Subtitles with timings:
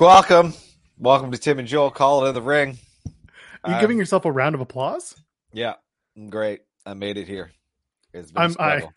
[0.00, 0.54] Welcome.
[0.98, 2.78] Welcome to Tim and Joel Call It in the Ring.
[3.64, 5.14] Are you Uh, giving yourself a round of applause?
[5.52, 5.74] Yeah,
[6.16, 6.62] I'm great.
[6.86, 7.52] I made it here.
[8.14, 8.88] It's been a I'm, I.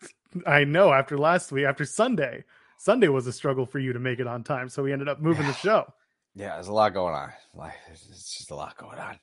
[0.60, 2.44] I know after last week, after Sunday,
[2.78, 5.20] Sunday was a struggle for you to make it on time, so we ended up
[5.20, 5.92] moving the show.
[6.34, 7.32] Yeah, there's a lot going on.
[7.54, 8.06] Like, it's
[8.38, 9.18] just a lot going on.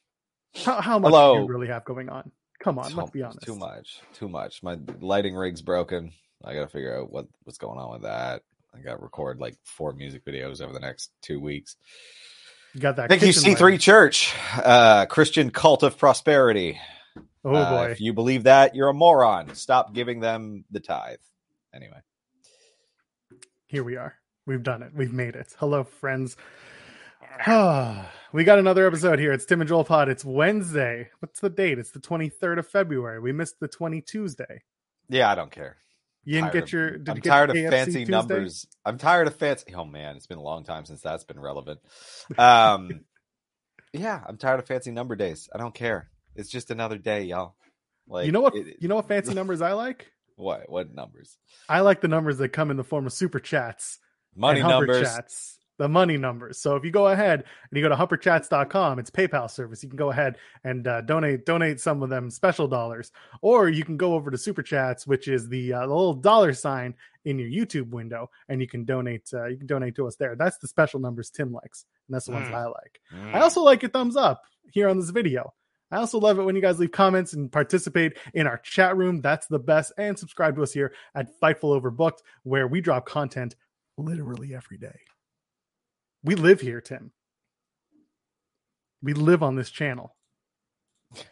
[0.64, 1.36] How, how much Hello.
[1.36, 2.32] do you really have going on?
[2.60, 3.42] Come on, Too- let's be honest.
[3.42, 4.02] Too much.
[4.14, 4.62] Too much.
[4.62, 6.12] My lighting rig's broken.
[6.46, 8.44] I got to figure out what what's going on with that.
[8.74, 11.76] I got to record like four music videos over the next two weeks.
[12.74, 13.10] You got that.
[13.10, 13.80] Thank you, C3 lighting.
[13.80, 14.34] Church,
[14.64, 16.80] uh, Christian Cult of Prosperity.
[17.44, 19.56] Oh Uh, boy, if you believe that, you're a moron.
[19.56, 21.20] Stop giving them the tithe.
[21.74, 22.00] Anyway.
[23.68, 24.16] here we are.
[24.46, 24.92] We've done it.
[24.94, 25.54] We've made it.
[25.58, 26.36] Hello, friends.
[27.48, 29.32] we got another episode here.
[29.34, 30.10] It's Tim and Joel Pod.
[30.10, 31.10] It's Wednesday.
[31.20, 31.80] What's the date?
[31.80, 33.20] It's the 23rd of February.
[33.20, 34.64] We missed the 20 Tuesday.
[35.10, 35.78] Yeah, I don't care.
[36.24, 36.98] You didn't get your.
[36.98, 38.12] Did I'm you tired of fancy Tuesday?
[38.12, 38.68] numbers.
[38.86, 39.74] I'm tired of fancy.
[39.76, 41.80] Oh man, it's been a long time since that's been relevant.
[42.38, 43.02] Um,
[43.94, 45.50] yeah, I'm tired of fancy number days.
[45.54, 46.10] I don't care.
[46.36, 47.56] It's just another day, y'all.
[48.08, 48.56] Like you know what?
[48.56, 50.12] it- you know what fancy numbers I like?
[50.36, 50.70] what?
[50.70, 51.38] What numbers?
[51.70, 54.00] I like the numbers that come in the form of super chats,
[54.36, 55.02] Money numbers.
[55.08, 56.60] chats, the money numbers.
[56.60, 59.82] So if you go ahead and you go to humperchats.com, it's PayPal service.
[59.82, 63.12] You can go ahead and uh, donate donate some of them special dollars,
[63.42, 66.54] or you can go over to super chats, which is the, uh, the little dollar
[66.54, 66.94] sign
[67.26, 69.28] in your YouTube window, and you can donate.
[69.34, 70.36] Uh, you can donate to us there.
[70.36, 72.54] That's the special numbers Tim likes, and that's the ones Mm.
[72.54, 73.02] I like.
[73.12, 73.34] Mm.
[73.34, 75.52] I also like your thumbs up here on this video.
[75.90, 79.20] I also love it when you guys leave comments and participate in our chat room.
[79.22, 79.94] That's the best.
[79.98, 83.56] And subscribe to us here at Fightful Overbooked, where we drop content
[83.98, 85.00] literally every day.
[86.24, 87.12] We live here, Tim.
[89.02, 90.16] We live on this channel.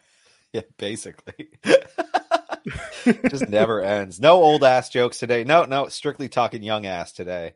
[0.52, 1.50] Yeah, basically.
[3.30, 4.18] just never ends.
[4.18, 5.44] No old ass jokes today.
[5.44, 7.54] No, no, strictly talking young ass today.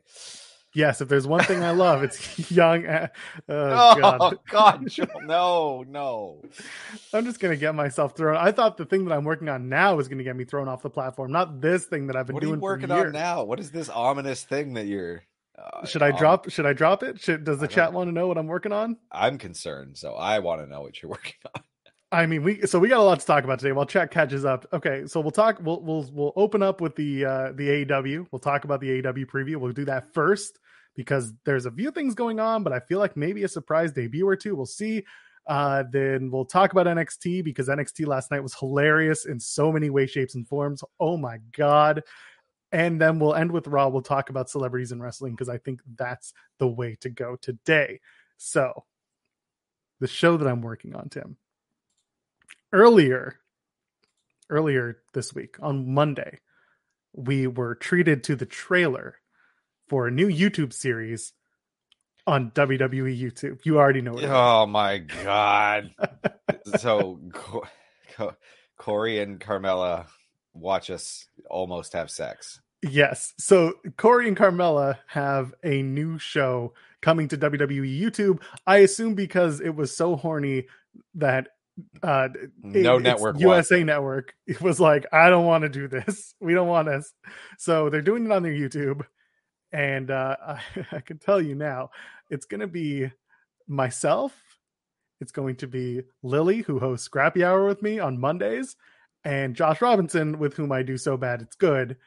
[0.73, 2.85] Yes, if there's one thing I love, it's young.
[2.85, 3.11] a-
[3.49, 4.37] Oh, Oh God.
[4.49, 6.41] God, Joel, no, no.
[7.13, 8.37] I'm just gonna get myself thrown.
[8.37, 10.81] I thought the thing that I'm working on now is gonna get me thrown off
[10.81, 12.61] the platform, not this thing that I've been doing.
[12.61, 13.43] What are you working on now?
[13.43, 15.21] What is this ominous thing that you're?
[15.57, 16.49] Uh, Should I um, drop?
[16.49, 17.21] Should I drop it?
[17.21, 17.99] Should, does the chat know.
[17.99, 18.97] want to know what I'm working on?
[19.11, 21.63] I'm concerned, so I want to know what you're working on.
[22.11, 23.71] I mean, we so we got a lot to talk about today.
[23.71, 25.05] While chat catches up, okay.
[25.05, 25.59] So we'll talk.
[25.61, 28.27] We'll we'll we'll open up with the uh the AEW.
[28.31, 29.57] We'll talk about the AEW preview.
[29.57, 30.59] We'll do that first
[30.95, 34.27] because there's a few things going on, but I feel like maybe a surprise debut
[34.27, 34.55] or two.
[34.55, 35.03] We'll see.
[35.47, 39.89] Uh, then we'll talk about NXT because NXT last night was hilarious in so many
[39.89, 40.83] ways, shapes, and forms.
[40.99, 42.01] Oh my god!
[42.71, 43.87] And then we'll end with Raw.
[43.87, 48.01] We'll talk about celebrities in wrestling because I think that's the way to go today.
[48.37, 48.85] So,
[49.99, 51.37] the show that I'm working on, Tim
[52.75, 53.39] earlier
[54.49, 56.39] earlier this week on Monday,
[57.13, 59.15] we were treated to the trailer
[59.87, 61.33] for a new YouTube series
[62.27, 63.59] on WWE YouTube.
[63.63, 64.25] You already know it.
[64.25, 65.91] Oh my god!
[66.77, 67.63] so Co-
[68.15, 68.35] Co-
[68.77, 70.05] Corey and Carmella
[70.55, 72.61] watch us almost have sex.
[72.81, 73.33] Yes.
[73.37, 78.41] So Corey and Carmella have a new show coming to WWE YouTube.
[78.65, 80.65] I assume because it was so horny
[81.15, 81.49] that
[82.03, 82.29] uh
[82.61, 83.39] No it's network.
[83.39, 86.33] USA Network it was like, I don't want to do this.
[86.41, 87.13] We don't want this.
[87.57, 89.05] So they're doing it on their YouTube.
[89.71, 90.61] And uh I,
[90.93, 91.89] I can tell you now,
[92.29, 93.11] it's gonna be
[93.67, 94.33] myself.
[95.21, 98.75] It's going to be Lily, who hosts Scrappy Hour with me on Mondays,
[99.25, 101.97] and Josh Robinson, with whom I do so bad it's good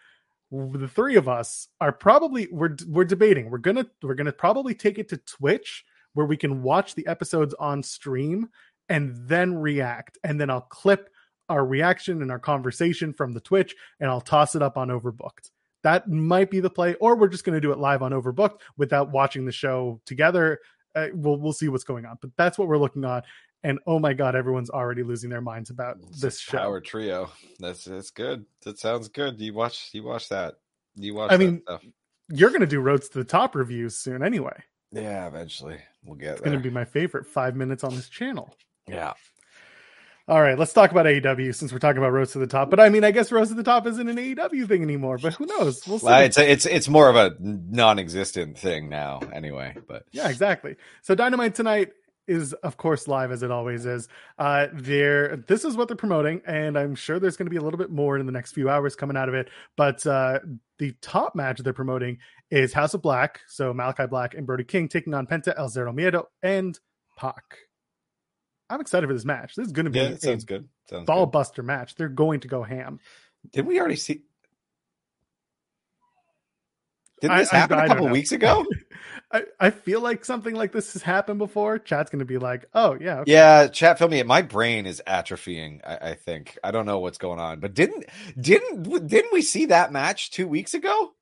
[0.51, 3.51] the three of us are probably we're we're debating.
[3.51, 5.85] We're gonna we're gonna probably take it to Twitch
[6.15, 8.49] where we can watch the episodes on stream
[8.89, 11.11] and then react, and then I'll clip
[11.51, 15.51] our reaction and our conversation from the Twitch and I'll toss it up on Overbooked.
[15.83, 18.61] that might be the play, or we're just going to do it live on Overbooked
[18.77, 20.59] without watching the show together.
[20.95, 23.23] Uh, we'll we'll see what's going on, but that's what we're looking on.
[23.65, 26.59] And oh my god, everyone's already losing their minds about It's this show.
[26.59, 27.31] Power trio.
[27.59, 28.45] That's that's good.
[28.65, 29.41] That sounds good.
[29.41, 30.55] You watch you watch that.
[30.95, 31.83] You watch I that mean, stuff.
[32.31, 34.63] You're going to do roads to the top reviews soon, anyway.
[34.93, 36.51] Yeah, eventually we'll get It's there.
[36.53, 38.55] going to be my favorite five minutes on this channel.
[38.87, 39.15] yeah.
[40.29, 42.69] All right, let's talk about AEW since we're talking about Roads to the Top.
[42.69, 45.17] But I mean, I guess Roads to the Top isn't an AEW thing anymore.
[45.17, 45.87] But who knows?
[45.89, 46.07] We'll see.
[46.07, 49.75] It's it's it's more of a non-existent thing now, anyway.
[49.89, 50.77] But Yeah, exactly.
[51.01, 51.93] So Dynamite tonight
[52.29, 54.09] is, of course, live as it always is.
[54.39, 57.63] Uh, there, this is what they're promoting, and I'm sure there's going to be a
[57.63, 59.49] little bit more in the next few hours coming out of it.
[59.77, 60.41] But uh,
[60.79, 62.19] the top match they're promoting
[62.51, 63.41] is House of Black.
[63.49, 66.79] So Malachi Black and Brody King taking on Penta, El Zero Miedo, and
[67.17, 67.43] Pac.
[68.71, 69.55] I'm excited for this match.
[69.55, 70.69] This is going to be yeah, it sounds good.
[70.91, 71.33] Sounds ball good.
[71.33, 71.95] buster match.
[71.95, 73.01] They're going to go ham.
[73.53, 74.23] Did we already see?
[77.21, 78.65] Did I- this I- happen I a couple weeks ago?
[79.31, 81.79] I, I feel like something like this has happened before.
[81.79, 83.19] Chat's going to be like, oh, yeah.
[83.21, 83.33] okay.
[83.33, 84.21] Yeah, chat fill me.
[84.21, 84.27] in.
[84.27, 85.81] My brain is atrophying.
[85.87, 87.61] I, I think I don't know what's going on.
[87.61, 88.07] But didn't
[88.41, 91.13] didn't didn't we see that match two weeks ago?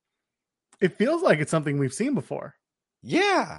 [0.80, 2.54] It feels like it's something we've seen before.
[3.02, 3.58] Yeah.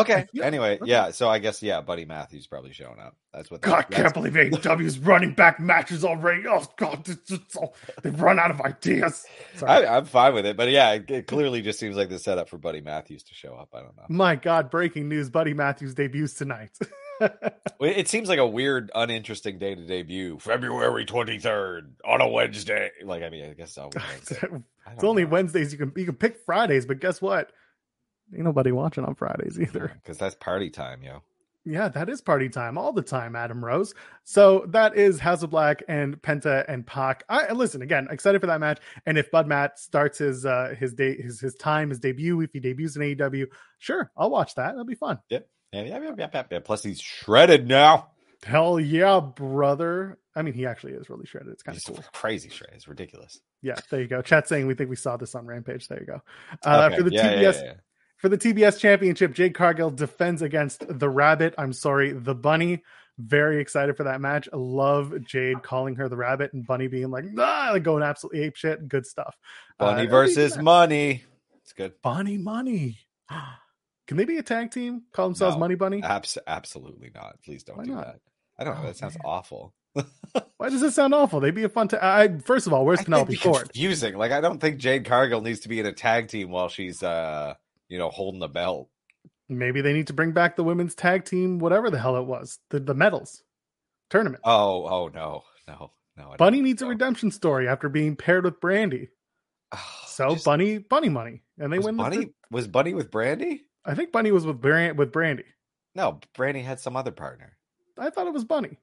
[0.00, 0.26] Okay.
[0.42, 1.10] Anyway, yeah.
[1.10, 3.16] So I guess yeah, Buddy Matthews probably showing up.
[3.32, 3.60] That's what.
[3.60, 6.44] God, I can't believe AEW's running back matches already.
[6.48, 9.26] Oh God, it's, it's all, they've run out of ideas.
[9.56, 9.86] Sorry.
[9.86, 12.48] I, I'm fine with it, but yeah, it, it clearly just seems like the setup
[12.48, 13.68] for Buddy Matthews to show up.
[13.74, 14.04] I don't know.
[14.08, 16.70] My God, breaking news: Buddy Matthews debuts tonight.
[17.80, 20.38] It seems like a weird, uninteresting day to debut.
[20.38, 22.90] February 23rd on a Wednesday.
[23.04, 23.90] Like, I mean, I guess I'll.
[24.20, 24.32] it's
[25.02, 25.72] only Wednesdays.
[25.72, 27.52] You can you can pick Fridays, but guess what?
[28.34, 29.92] Ain't nobody watching on Fridays either.
[30.02, 31.22] because that's party time, yo.
[31.64, 33.92] Yeah, that is party time all the time, Adam Rose.
[34.24, 37.24] So that is House of Black and Penta and Pac.
[37.28, 38.78] I listen again, excited for that match.
[39.04, 42.52] And if Bud Matt starts his uh his day his his time, his debut, if
[42.52, 43.46] he debuts in AEW,
[43.78, 44.68] sure, I'll watch that.
[44.68, 45.18] That'll be fun.
[45.28, 45.40] Yeah,
[45.72, 46.58] yeah, yeah, yeah, yeah, yeah.
[46.60, 48.12] Plus, he's shredded now.
[48.44, 50.18] Hell yeah, brother.
[50.34, 51.52] I mean, he actually is really shredded.
[51.52, 52.02] It's kind of cool.
[52.12, 52.76] crazy shredded.
[52.76, 53.40] It's ridiculous.
[53.60, 54.22] Yeah, there you go.
[54.22, 55.88] Chat saying we think we saw this on Rampage.
[55.88, 56.22] There you go.
[56.64, 57.72] Uh, Okay, For the yeah, TBS yeah.
[58.18, 61.54] For the TBS championship, Jade Cargill defends against the Rabbit.
[61.58, 62.82] I'm sorry, the Bunny.
[63.18, 64.48] Very excited for that match.
[64.52, 68.54] Love Jade calling her the Rabbit and Bunny being like, ah, like going absolutely ape
[68.56, 68.88] shit.
[68.88, 69.36] Good stuff.
[69.80, 71.24] Uh, Bunny it'll versus money.
[71.62, 71.94] It's good.
[72.02, 72.98] Bunny Money.
[74.06, 75.02] Can they be a tag team?
[75.12, 75.60] Call themselves No.
[75.60, 76.02] Money Bunny?
[76.02, 77.36] Abs- absolutely not.
[77.44, 78.06] Please don't Why do not?
[78.06, 78.20] that.
[78.58, 78.80] I don't know.
[78.84, 79.22] Oh, That sounds man.
[79.24, 79.74] awful.
[80.56, 81.40] Why does it sound awful?
[81.40, 81.88] They'd be a fun.
[81.88, 83.62] Ta- I first of all, where's I Penelope Ford?
[83.64, 84.16] confusing.
[84.16, 87.02] Like, I don't think Jade Cargill needs to be in a tag team while she's,
[87.02, 87.54] uh,
[87.88, 88.88] you know, holding the belt.
[89.48, 92.58] Maybe they need to bring back the women's tag team, whatever the hell it was,
[92.70, 93.42] the the medals
[94.10, 94.42] tournament.
[94.44, 96.30] Oh, oh no, no, no.
[96.32, 99.08] I Bunny needs a redemption story after being paired with Brandy.
[99.72, 101.96] Oh, So just- Bunny, Bunny money, and they win.
[101.96, 103.64] the- Bunny was Bunny with Brandy?
[103.84, 105.44] I think Bunny was with Brand with Brandy.
[105.94, 107.56] No, Brandy had some other partner.
[107.96, 108.78] I thought it was Bunny.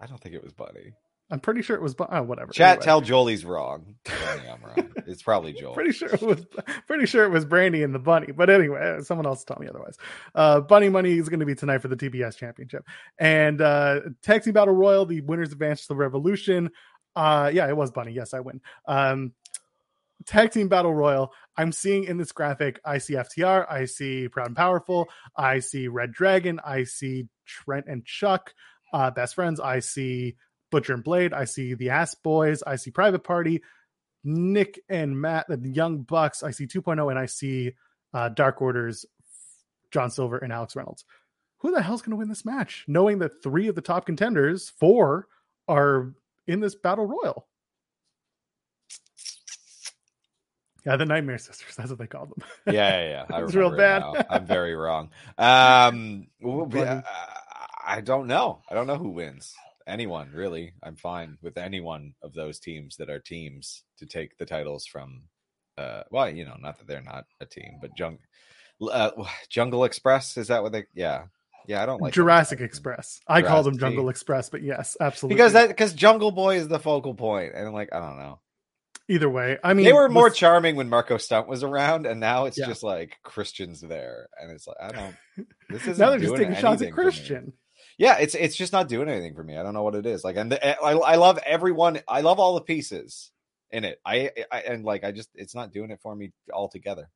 [0.00, 0.94] I don't think it was Bunny.
[1.30, 1.94] I'm pretty sure it was.
[1.98, 2.52] Oh, whatever.
[2.52, 2.84] Chat, Anyway.
[2.84, 3.96] tell Jolie's wrong.
[4.08, 4.90] I'm wrong.
[5.06, 5.74] It's probably Joel.
[5.74, 6.44] Pretty sure it was.
[6.86, 8.32] Pretty sure it was Brandy and the Bunny.
[8.32, 9.96] But anyway, someone else tell me otherwise.
[10.34, 12.84] Uh, Bunny Money is going to be tonight for the TBS Championship
[13.18, 15.04] and uh, Tag Team Battle Royal.
[15.04, 16.70] The winners advance to the Revolution.
[17.14, 18.12] Uh, yeah, it was Bunny.
[18.12, 18.60] Yes, I win.
[18.86, 19.32] Um,
[20.26, 21.32] Tag Team Battle Royal.
[21.56, 22.80] I'm seeing in this graphic.
[22.84, 23.66] I see FTR.
[23.70, 25.08] I see Proud and Powerful.
[25.36, 26.58] I see Red Dragon.
[26.64, 28.52] I see Trent and Chuck,
[28.92, 29.60] uh, best friends.
[29.60, 30.36] I see
[30.70, 31.32] Butcher and Blade.
[31.32, 32.62] I see the Ass Boys.
[32.66, 33.62] I see Private Party.
[34.24, 36.42] Nick and Matt, the Young Bucks.
[36.42, 37.72] I see 2.0, and I see
[38.12, 39.06] uh, Dark Orders,
[39.90, 41.04] John Silver and Alex Reynolds.
[41.58, 42.84] Who the hell's going to win this match?
[42.86, 45.26] Knowing that three of the top contenders, four,
[45.66, 46.12] are
[46.46, 47.46] in this battle royal.
[50.86, 51.74] Yeah, the Nightmare Sisters.
[51.76, 52.42] That's what they call them.
[52.66, 53.38] Yeah, yeah, yeah.
[53.44, 54.26] It's real remember it bad.
[54.30, 55.10] I'm very wrong.
[55.36, 56.82] Um, well, Funny.
[56.84, 57.02] uh,
[57.86, 58.62] I don't know.
[58.70, 59.54] I don't know who wins.
[59.88, 60.74] Anyone really?
[60.82, 64.86] I'm fine with any one of those teams that are teams to take the titles
[64.86, 65.22] from.
[65.78, 68.18] Uh, well, you know, not that they're not a team, but Jung,
[68.82, 69.10] uh,
[69.48, 70.84] Jungle Express is that what they?
[70.94, 71.24] Yeah,
[71.66, 71.82] yeah.
[71.82, 72.12] I don't like.
[72.12, 73.20] Jurassic Express.
[73.28, 73.96] I call them Jurassic.
[73.96, 75.36] Jungle Express, but yes, absolutely.
[75.36, 78.40] because that because Jungle Boy is the focal point, and like I don't know.
[79.08, 82.18] either way, I mean, they were more with- charming when Marko Stunt was around, and
[82.20, 82.66] now it's Yeah.
[82.66, 85.16] just like Christian's there, and it's like I don't.
[85.70, 87.52] This is now they're just taking shots at Christian.
[87.98, 89.56] Yeah, it's it's just not doing anything for me.
[89.56, 90.24] I don't know what it is.
[90.24, 92.00] Like, and the, I I love everyone.
[92.08, 93.32] I love all the pieces
[93.70, 94.00] in it.
[94.06, 97.10] I, I and like I just it's not doing it for me altogether.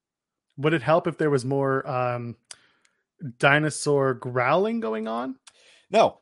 [0.59, 2.37] Would it help if there was more um,
[3.39, 5.37] dinosaur growling going on?
[5.91, 6.19] No,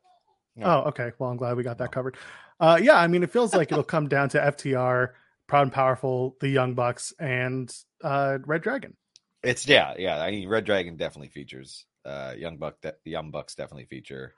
[0.56, 0.66] No.
[0.66, 1.12] Oh, okay.
[1.18, 2.16] Well, I'm glad we got that covered.
[2.60, 5.10] Uh, yeah, I mean, it feels like it'll come down to FTR
[5.46, 7.74] Proud and Powerful, the Young Bucks, and
[8.04, 8.96] uh, Red Dragon.
[9.42, 10.20] It's yeah, yeah.
[10.20, 11.86] I mean, Red Dragon definitely features.
[12.04, 14.34] Uh, Young Buck, de- Young Bucks definitely feature.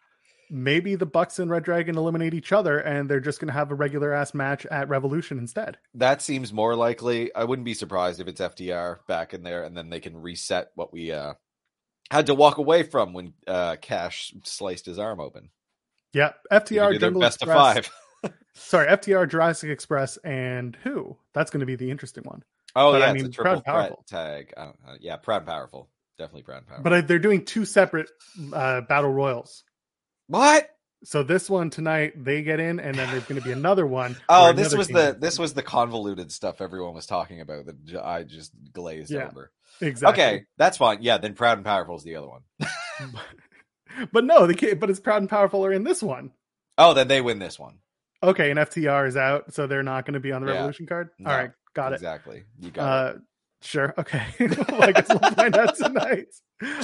[0.55, 3.71] Maybe the Bucks and Red Dragon eliminate each other, and they're just going to have
[3.71, 5.79] a regular ass match at Revolution instead.
[5.95, 7.35] That seems more likely.
[7.35, 10.69] I wouldn't be surprised if it's FTR back in there, and then they can reset
[10.75, 11.33] what we uh,
[12.11, 15.49] had to walk away from when uh, Cash sliced his arm open.
[16.13, 17.79] Yeah, FTR Jungle best Express.
[17.79, 17.87] of
[18.23, 18.33] five.
[18.55, 21.17] Sorry, FTR Jurassic Express and who?
[21.33, 22.43] That's going to be the interesting one.
[22.77, 24.05] Oh But I yeah, mean, a Proud and Powerful.
[24.07, 24.53] tag.
[24.57, 24.73] I.
[25.01, 25.89] Yeah, proud and powerful.
[26.19, 26.85] Definitely proud and powerful.
[26.85, 28.11] But I, they're doing two separate
[28.53, 29.65] uh, battle royals.
[30.39, 30.69] What?
[31.05, 34.17] So this one tonight they get in, and then there's going to be another one.
[34.29, 38.01] Oh, this was team the this was the convoluted stuff everyone was talking about that
[38.05, 39.51] I just glazed Yeah, over.
[39.81, 40.23] exactly.
[40.23, 40.99] Okay, that's fine.
[41.03, 42.43] Yeah, then proud and powerful is the other one.
[44.13, 44.79] but no, they can't.
[44.81, 46.33] But it's proud and powerful are in this one.
[46.79, 47.79] Oh, then they win this one.
[48.23, 50.55] Okay, and FTR is out, so they're not going to be on the Yeah.
[50.59, 51.11] Revolution card.
[51.19, 51.97] No, All right, got it.
[51.97, 52.45] Exactly.
[52.61, 53.19] You got Uh,
[53.63, 53.95] sure.
[53.99, 54.25] Okay.
[54.41, 56.29] well, I guess we'll find out tonight.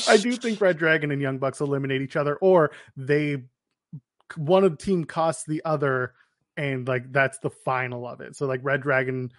[0.08, 3.42] I do think Red Dragon and Young Bucks eliminate each other, or they
[4.36, 6.14] one of the team costs the other,
[6.56, 8.36] and like that's the final of it.
[8.36, 9.32] So like Red Dragon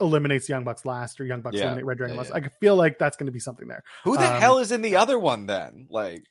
[0.00, 2.32] eliminates Young Bucks last, or Young Bucks Yeah, eliminate Red Dragon yeah, last.
[2.34, 2.42] yeah.
[2.44, 3.84] I feel like that's going to be something there.
[4.04, 5.86] Who the um, hell is in the other one then?
[5.90, 6.24] Like,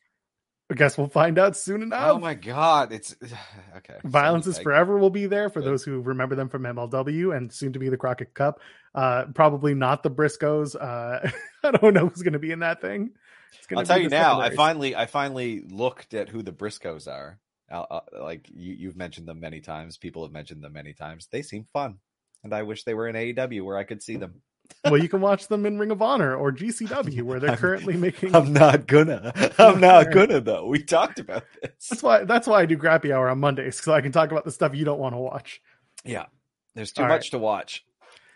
[0.72, 2.12] I guess we'll find out soon enough.
[2.12, 3.14] oh my god, it's
[3.78, 3.98] okay.
[4.06, 7.74] Violence is Forever will be there for those who remember them from MLW and soon
[7.74, 8.62] to be the Crockett Cup.
[8.96, 10.76] Uh, probably not the Briscoes.
[10.76, 11.30] Uh,
[11.64, 13.12] I don't know who's going to be in that thing.
[13.76, 14.40] I'll tell you now.
[14.40, 17.40] I finally, I finally looked at who the Briscoes are.
[18.18, 19.98] Like you, you've mentioned them many times.
[19.98, 21.28] People have mentioned them many times.
[21.32, 22.00] They seem fun,
[22.44, 24.42] and I wish they were in AEW where I could see them.
[24.86, 27.96] Well, you can watch them in Ring of Honor or GCW where they're I'm- currently
[27.98, 28.36] making.
[28.36, 29.34] I'm not gonna.
[29.58, 30.68] I'm not gonna though.
[30.68, 31.72] We talked about this.
[31.90, 32.24] That's why.
[32.24, 34.76] That's why I do Grappy Hour on Mondays so I can talk about the stuff
[34.76, 35.62] you don't want to watch.
[36.04, 36.26] Yeah,
[36.76, 37.86] there's too All much to watch.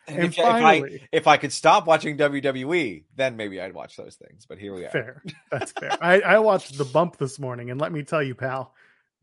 [0.07, 3.73] And, And if, if I finally, if I could stop watching WWE, then maybe I'd
[3.73, 4.45] watch those things.
[4.45, 4.89] But here we are.
[4.91, 5.23] fair.
[5.51, 5.97] That's fair.
[5.99, 8.71] I, I watched the bump this morning, and let me tell you, pal,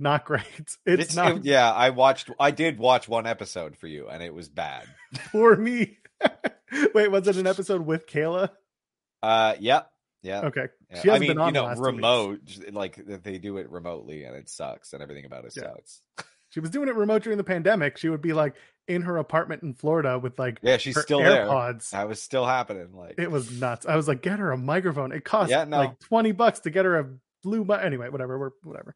[0.00, 0.42] not great.
[0.84, 1.70] It's, not it- yeah.
[1.70, 2.30] I watched.
[2.40, 4.86] I did watch one episode for you, and it was bad.
[5.30, 5.98] for me.
[6.94, 8.50] Wait, was it an episode with Kayla?
[9.22, 9.82] Uh, yeah,
[10.22, 10.40] yeah.
[10.42, 11.00] Okay, yeah.
[11.00, 11.86] she I hasn't mean, been on you know, last two weeks.
[11.96, 12.40] remote,
[12.72, 15.62] like they do it remotely, and it sucks, and everything about it Yeah.
[15.74, 16.02] sucks.
[16.50, 17.96] She was doing it remote during the pandemic.
[17.96, 21.46] She would be like in her apartment in Florida with like Yeah, she's still there.
[21.46, 21.88] AirPods.
[21.92, 22.88] That was still happening.
[22.92, 23.86] Like, It was nuts.
[23.86, 25.12] I was like, get her a microphone.
[25.12, 25.78] It cost Yeah, no.
[25.78, 27.06] like 20 bucks to get her a
[27.42, 28.94] blue mi- anyway, whatever, we're whatever.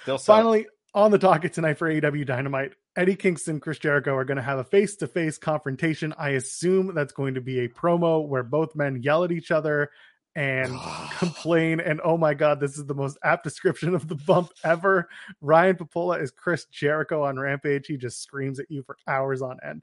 [0.00, 0.24] still sucks.
[0.24, 4.36] Finally, on the docket tonight for AEW Dynamite, Eddie Kingston, and Chris Jericho are going
[4.36, 6.14] to have a face-to-face confrontation.
[6.16, 9.90] I assume that's going to be a promo where both men yell at each other
[10.36, 10.78] and
[11.18, 11.80] complain.
[11.80, 15.08] And oh my god, this is the most apt description of the bump ever.
[15.40, 17.86] Ryan Papola is Chris Jericho on Rampage.
[17.86, 19.82] He just screams at you for hours on end.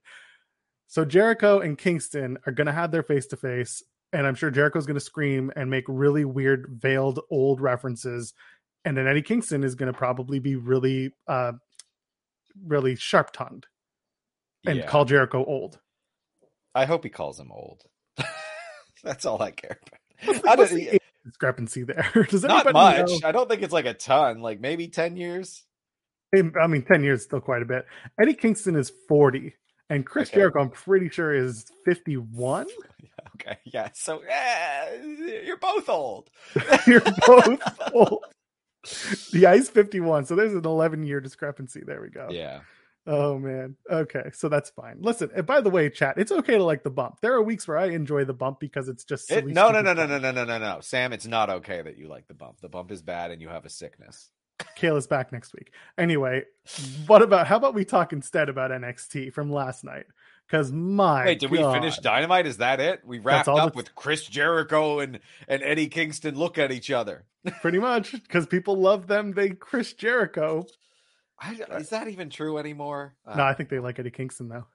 [0.87, 4.51] So Jericho and Kingston are going to have their face to face, and I'm sure
[4.51, 8.33] Jericho's going to scream and make really weird veiled old references,
[8.83, 11.53] and then Eddie Kingston is going to probably be really, uh,
[12.65, 13.67] really sharp tongued
[14.65, 14.85] and Yeah.
[14.85, 15.79] call Jericho old.
[16.75, 17.83] I hope he calls him old.
[19.03, 19.79] That's all I care
[20.25, 20.47] about.
[20.47, 22.09] I don't- discrepancy there?
[22.29, 23.07] Does Not much.
[23.09, 23.19] know?
[23.23, 24.39] I don't think it's like a ton.
[24.41, 25.63] Like maybe ten years.
[26.33, 27.85] I mean, 10 years is still quite a bit.
[28.17, 29.53] Eddie Kingston is 40,
[29.89, 30.37] and Chris Okay.
[30.39, 32.67] Jericho, I'm pretty sure, is 51.
[33.35, 33.89] Okay, yeah.
[33.93, 34.97] So eh,
[35.45, 36.29] you're both old.
[36.85, 37.59] You're both
[37.93, 38.23] old.
[39.33, 40.25] Yeah, he's 51.
[40.25, 41.81] So there's an 11 year discrepancy.
[41.85, 42.27] There we go.
[42.31, 42.61] Yeah.
[43.07, 43.75] Oh, man.
[43.89, 44.29] Okay.
[44.33, 44.97] So that's fine.
[44.99, 47.19] Listen, and by the way, chat, it's okay to like the bump.
[47.21, 49.93] There are weeks where I enjoy the bump because it's just It- no, no, no,
[49.93, 50.79] no, no, no, no, no, no.
[50.81, 52.61] Sam, it's not okay that you like the bump.
[52.61, 54.29] The bump is bad, and you have a sickness.
[54.77, 55.71] Kayla's back next week.
[55.97, 56.43] Anyway,
[57.07, 60.05] what about how about we talk instead about NXT from last night?
[60.51, 62.45] Because my Wait, did we finish Dynamite?
[62.45, 63.01] Is that it?
[63.05, 67.23] We wrapped up that's- with Chris Jericho and and Eddie Kingston look at each other.
[67.61, 69.31] pretty much because people love them.
[69.31, 70.65] They Chris Jericho.
[71.39, 73.15] I, is that even true anymore?
[73.25, 74.65] Uh, No, I think they like Eddie Kingston though.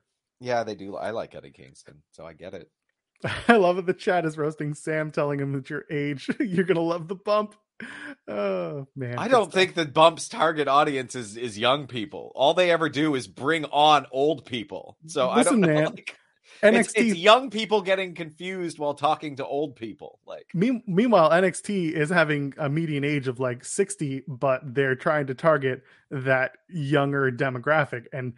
[0.40, 0.97] yeah, they do.
[0.97, 2.71] I like Eddie Kingston, so I get it.
[3.49, 3.85] I love it.
[3.87, 7.54] The chat is roasting Sam, telling him that your age, you're gonna love the bump.
[8.28, 12.33] Oh man, I don't think the bump's target audience is is young people.
[12.35, 14.97] All they ever do is bring on old people.
[15.06, 15.75] So I Listen, don't know.
[15.83, 16.16] man, like,
[16.62, 16.80] NXT.
[16.80, 20.18] it's, it's young people getting confused while talking to old people.
[20.26, 25.26] Like Me- meanwhile, NXT is having a median age of like 60, but they're trying
[25.28, 28.06] to target that younger demographic.
[28.12, 28.33] And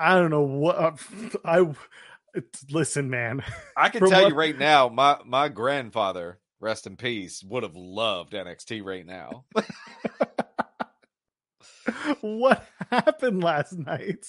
[0.00, 0.92] I don't know what uh,
[1.44, 1.64] I
[2.70, 3.44] listen, man.
[3.76, 7.76] I can tell what- you right now, my my grandfather, rest in peace, would have
[7.76, 9.44] loved NXT right now.
[12.20, 14.26] what happened last night?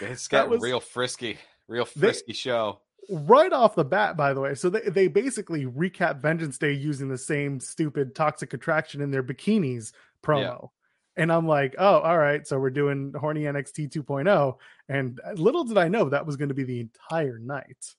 [0.00, 2.80] It's got was- real frisky, real They- frisky show.
[3.08, 4.54] right off the bat, by the way.
[4.54, 9.22] So they, they basically recap Vengeance Day using the same stupid toxic attraction in their
[9.22, 9.92] bikinis
[10.22, 10.68] promo.
[11.16, 12.46] And I'm like, oh, all right.
[12.46, 14.56] So we're doing horny NXT 2.0.
[14.88, 17.94] And little did I know that was going to be the entire night.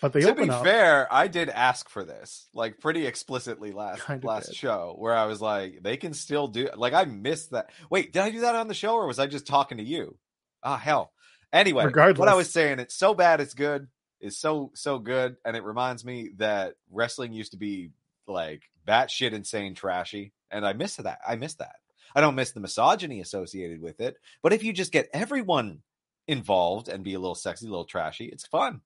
[0.00, 0.62] But they to be up.
[0.64, 4.56] fair, I did ask for this, like pretty explicitly last Kinda last did.
[4.56, 6.68] show, where I was like, they can still do.
[6.76, 7.70] Like I missed that.
[7.90, 10.18] Wait, did I do that on the show, or was I just talking to you?
[10.62, 11.12] Ah, hell.
[11.52, 12.18] Anyway, Regardless.
[12.18, 13.86] what I was saying, it's so bad, it's good.
[14.20, 17.90] It's so so good, and it reminds me that wrestling used to be
[18.26, 21.18] like batshit insane trashy, and I miss that.
[21.26, 21.76] I miss that.
[22.14, 25.82] I don't miss the misogyny associated with it, but if you just get everyone
[26.26, 28.80] involved and be a little sexy, a little trashy, it's fun.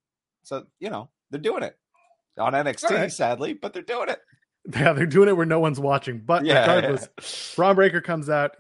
[0.49, 1.77] So you know they're doing it
[2.39, 3.13] on NXT, All right.
[3.13, 4.19] sadly, but they're doing it.
[4.75, 6.21] Yeah, they're doing it where no one's watching.
[6.25, 8.53] But Yeah, regardless, Bron Breakker comes out,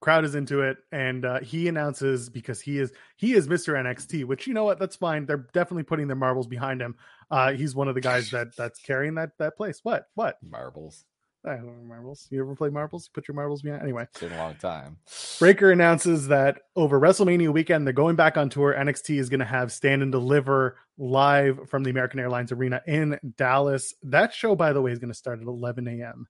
[0.00, 3.74] crowd is into it, and uh, he announces because he is he is Mr.
[3.74, 5.26] NXT, which you know what, that's fine.
[5.26, 6.96] They're definitely putting their marbles behind him.
[7.30, 9.80] Uh, he's one of the guys that that's carrying that that place.
[9.84, 10.06] What?
[10.14, 10.38] What?
[10.42, 11.04] marbles.
[11.44, 12.28] I don't know marbles.
[12.30, 13.06] You ever play marbles?
[13.06, 13.82] You Put your marbles behind.
[13.82, 14.98] Anyway, It's been a long time.
[15.40, 18.72] Breakker announces that over WrestleMania weekend, they're going back on tour.
[18.72, 23.18] NXT is going to have Stand and Deliver live from the American Airlines Arena in
[23.36, 23.92] Dallas.
[24.04, 26.28] That show, by the way, is going to start at 11 a.m.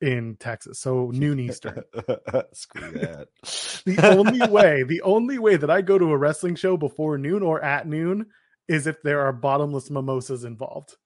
[0.00, 1.82] in Texas, so noon Eastern.
[2.54, 3.28] Screw that.
[3.84, 7.42] the only way, the only way that I go to a wrestling show before noon
[7.42, 8.26] or at noon
[8.66, 10.96] is if there are bottomless mimosas involved.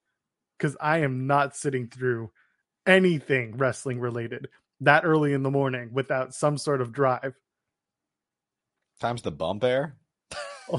[0.57, 2.31] Because I am not sitting through
[2.89, 4.47] anything wrestling related
[4.81, 7.35] that early in the morning without some sort of drive.
[8.99, 9.95] Time's the bump air.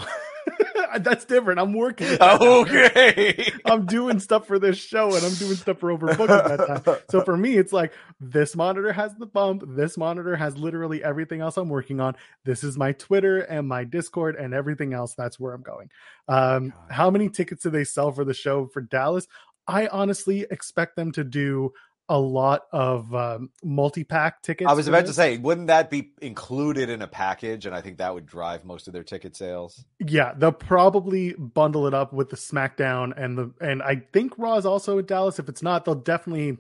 [0.99, 1.61] That's different.
[1.61, 2.09] I'm working.
[2.09, 2.49] at that time.
[2.49, 3.53] Okay.
[3.65, 6.99] I'm doing stuff for this show and I'm doing stuff for overbooking at that time.
[7.11, 9.63] So for me, it's like this monitor has the bump.
[9.69, 12.17] This monitor has literally everything else I'm working on.
[12.45, 15.15] This is my Twitter and my Discord and everything else.
[15.15, 15.91] That's where I'm going.
[16.27, 19.29] Um, how many tickets do they sell for the show for Dallas?
[19.69, 21.73] I honestly expect them to do
[22.11, 24.69] a lot of um, multi-pack tickets.
[24.69, 27.65] I was about to say, wouldn't that be included in a package?
[27.67, 29.83] And I think that would drive most of their ticket sales.
[30.05, 34.57] Yeah, they'll probably bundle it up with the SmackDown and the and I think Raw
[34.57, 35.39] is also in Dallas.
[35.39, 36.59] If it's not, they'll definitely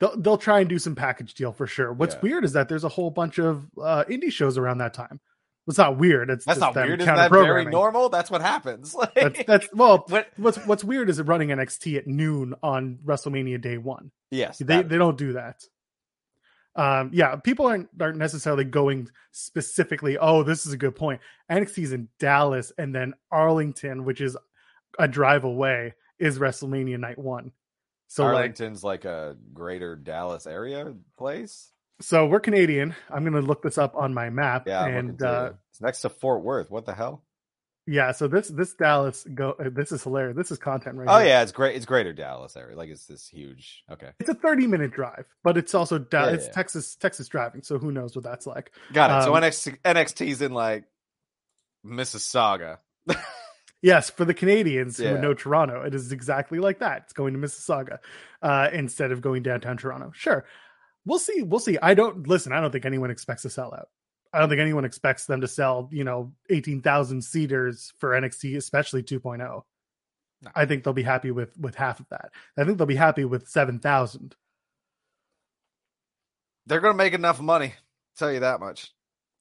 [0.00, 1.92] they'll they'll try and do some package deal for sure.
[1.92, 2.20] What's Yeah.
[2.22, 5.20] weird is that there's a whole bunch of uh indie shows around that time.
[5.66, 6.30] It's not weird.
[6.30, 7.02] It's That's not weird.
[7.02, 8.08] Isn't that very normal?
[8.08, 8.94] That's what happens.
[8.94, 10.04] Like, That's that's well.
[10.08, 14.10] What- What's what's weird is it running NXT at noon on WrestleMania day one.
[14.30, 15.62] Yes, They they don't do that.
[16.76, 20.16] Um, yeah, people aren't aren't necessarily going specifically.
[20.16, 21.20] Oh, this is a good point.
[21.50, 24.36] NXT's in Dallas, and then Arlington, which is
[24.98, 27.52] a drive away, is WrestleMania night one.
[28.06, 31.72] So Arlington's like a greater Dallas area place.
[32.00, 32.94] so we're Canadian.
[33.10, 36.42] I'm gonna look this up on my map, Yeah, and uh, it's next to Fort
[36.42, 36.70] Worth.
[36.70, 37.24] What the hell?
[37.88, 38.12] Yeah.
[38.12, 39.56] So this this Dallas go.
[39.58, 40.36] uh, This is hilarious.
[40.36, 41.28] This is content right Oh here.
[41.28, 41.74] yeah, it's great.
[41.76, 42.76] It's greater Dallas area.
[42.76, 43.82] Like it's this huge.
[43.90, 46.52] Okay, It's a 30 minute drive, but it's also da- Yeah, it's yeah.
[46.52, 47.62] Texas Texas driving.
[47.62, 48.72] So who knows what that's like.
[48.92, 49.24] got it.
[49.24, 50.84] so Um, NXT, NXT's in like
[51.84, 52.78] Mississauga.
[53.80, 57.02] Yes, for the Canadians who know Toronto, it is exactly like that.
[57.04, 57.98] It's going to Mississauga
[58.42, 60.10] uh, instead of going downtown Toronto.
[60.12, 60.44] Sure,
[61.06, 61.42] we'll see.
[61.42, 61.78] We'll see.
[61.80, 62.52] I don't listen.
[62.52, 63.84] I don't think anyone expects a sellout.
[64.32, 68.56] I don't think anyone expects them to sell, you know, eighteen thousand seaters for NXT,
[68.56, 69.38] especially 2.0.
[69.38, 69.62] No.
[70.54, 72.30] I think they'll be happy with with half of that.
[72.56, 74.36] I think they'll be happy with seven thousand.
[76.66, 77.74] They're gonna make enough money.
[78.16, 78.92] Tell you that much.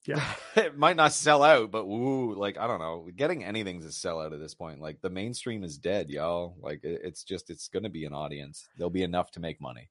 [0.06, 0.24] Yeah.
[0.56, 4.34] it might not sell out, but ooh, like I don't know, getting anything's a sellout
[4.34, 4.82] at this point.
[4.82, 6.56] Like the mainstream is dead, y'all.
[6.62, 8.68] Like it's just it's gonna be an audience.
[8.78, 9.90] There'll be enough to make money.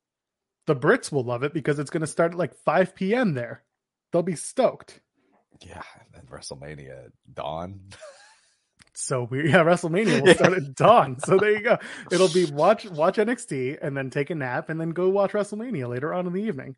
[0.66, 3.35] The Brits will love it because it's going to start at like 5 p.m.
[3.35, 3.62] there.
[4.16, 5.02] They'll be stoked.
[5.61, 5.83] Yeah,
[6.14, 7.81] and WrestleMania dawn.
[8.94, 9.50] so weird.
[9.50, 11.18] Yeah, WrestleMania will start at dawn.
[11.20, 11.76] So there you go.
[12.11, 15.87] It'll be watch watch NXT and then take a nap and then go watch WrestleMania
[15.87, 16.76] later on in the evening.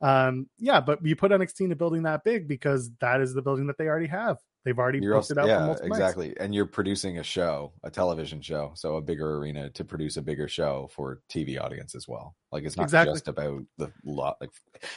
[0.00, 3.42] Um, yeah, but you put NXT in a building that big because that is the
[3.42, 4.38] building that they already have.
[4.64, 6.00] They've already You're booked also, it out for yeah, multiple nights.
[6.00, 6.34] exactly.
[6.40, 10.22] And you're producing a show, a television show, so a bigger arena to produce a
[10.22, 12.36] bigger show for TV audience as well.
[12.52, 13.14] Like it's not Exactly.
[13.14, 14.38] just about the lot.
[14.40, 14.50] Like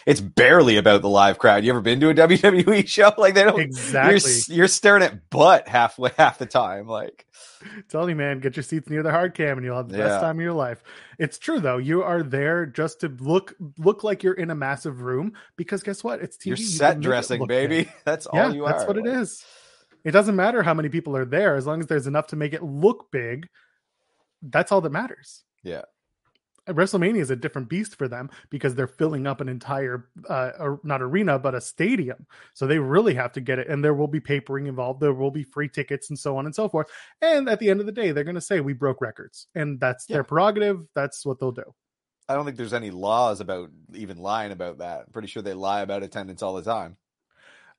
[0.08, 1.64] it's barely about the live crowd.
[1.64, 3.12] You ever been to a WWE show?
[3.18, 3.58] Like they don't.
[3.58, 4.56] You're, Exactly.
[4.56, 6.88] you're staring at butt halfway half the time.
[6.88, 7.26] Like
[7.90, 10.06] Tell you, man, get your seats near the hard cam and you'll have the Yeah.
[10.08, 10.84] best time of your life.
[11.20, 11.78] It's true though.
[11.78, 16.04] You are there just to look look like you're in a massive room because guess
[16.04, 16.22] what?
[16.22, 16.46] It's TV.
[16.48, 17.88] you're set it dressing, baby.
[18.06, 19.44] That's yeah, all you that's what it Like, is.
[20.04, 22.54] It doesn't matter how many people are there as long as there's enough to make
[22.54, 23.48] it look big.
[24.42, 25.44] That's all that matters.
[25.64, 25.84] Yeah.
[26.68, 30.80] WrestleMania is a different beast for them because they're filling up an entire uh or
[30.84, 32.26] not arena but a stadium.
[32.54, 35.00] So they really have to get it and there will be papering involved.
[35.02, 36.88] There will be free tickets and so on and so forth.
[37.22, 39.80] And at the end of the day they're going to say we broke records and
[39.80, 40.16] that's Yeah.
[40.18, 40.86] their prerogative.
[40.96, 41.74] That's what they'll do.
[42.30, 45.02] I don't think there's any laws about even lying about that.
[45.08, 46.96] I'm pretty sure they lie about attendance all the time.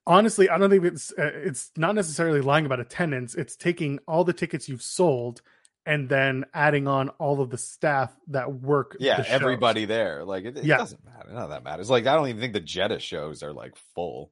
[0.07, 3.35] Honestly, I don't think it's uh, it's not necessarily lying about attendance.
[3.35, 5.41] It's taking all the tickets you've sold
[5.87, 10.25] and then adding on all of the staff that work Yeah, the everybody there.
[10.25, 10.79] Like it, it Yeah.
[10.79, 11.31] doesn't matter.
[11.33, 11.91] None of that matters.
[11.91, 14.31] Like I don't even think the Jeddah shows are like full.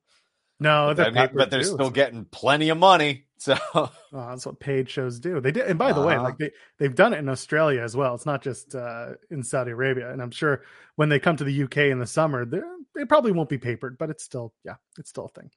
[0.60, 1.66] No, But they're but they're too.
[1.74, 3.24] still getting plenty of money.
[3.42, 5.40] So Oh, that's what paid shows do.
[5.40, 6.22] They did, and by the way, Uh-huh.
[6.22, 8.14] like they they've done it in Australia as well.
[8.14, 10.62] It's not just uh, in Saudi Arabia, and I'm sure
[10.94, 14.10] when they come to the UK in the summer, they probably won't be papered, but
[14.10, 15.50] it's still yeah, it's still a thing.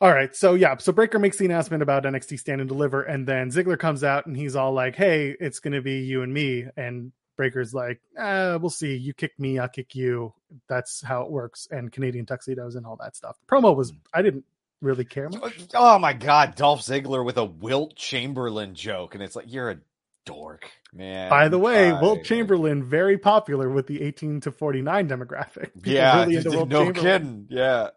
[0.00, 3.26] All right, so yeah, so Breakker makes the announcement about NXT Stand and Deliver, and
[3.26, 6.32] then Ziggler comes out and he's all like, "Hey, it's going to be you and
[6.32, 8.96] me," and Breakker's like, uh, "We'll see.
[8.96, 10.32] You kick me, I'll kick you.
[10.68, 13.36] That's how it works." And Canadian tuxedos and all that stuff.
[13.46, 14.44] promo was I didn't
[14.80, 15.66] really care much.
[15.74, 19.78] Oh my god, Dolph Ziggler with a Wilt Chamberlain joke, and it's like you're a
[20.24, 21.28] dork, man.
[21.28, 22.00] By the way, Bye.
[22.00, 25.74] Wilt Chamberlain very popular with the 18 to 49 demographic.
[25.82, 27.46] People Yeah, really into no kidding.
[27.50, 27.90] Yeah,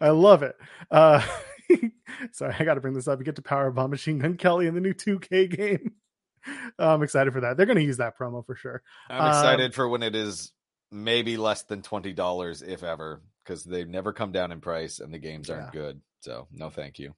[0.00, 0.56] I love it.
[0.90, 1.24] Uh,
[2.32, 3.18] sorry, I got to bring this up.
[3.18, 5.92] You get to Powerbomb Machine Gun Kelly in the new 2K game.
[6.78, 7.56] I'm excited for that.
[7.56, 8.82] They're going to use that promo for sure.
[9.08, 10.52] I'm Um, excited for when it is
[10.90, 15.14] maybe less than twenty dollars, if ever, because they've never come down in price and
[15.14, 15.80] the games aren't Yeah.
[15.80, 16.00] good.
[16.20, 17.14] So no, thank you.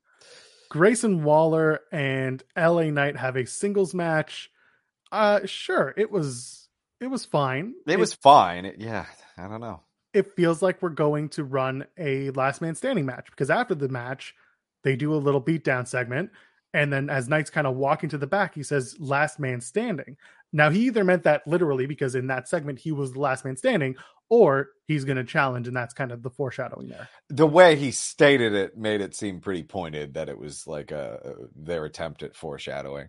[0.69, 4.51] Grayson Waller and LA Knight have a singles match.
[5.11, 6.69] Uh, sure, it was
[7.01, 7.75] it was fine.
[7.87, 8.67] It was fine.
[8.67, 9.07] It- yeah,
[9.39, 9.81] I don't know.
[10.15, 13.89] It feels like we're going to run a last man standing match because after the
[13.89, 14.35] match,
[14.85, 16.31] they do a little beatdown segment.
[16.73, 20.17] And then as Knight's kind of walking to the back, he says, last man standing.
[20.53, 23.57] Now, he either meant that literally because in that segment, he was the last man
[23.57, 23.97] standing,
[24.29, 25.69] or he's going to challenge.
[25.69, 27.09] And that's kind of the foreshadowing there.
[27.29, 31.35] The way he stated it made it seem pretty pointed that it was like a
[31.57, 33.09] their attempt at foreshadowing.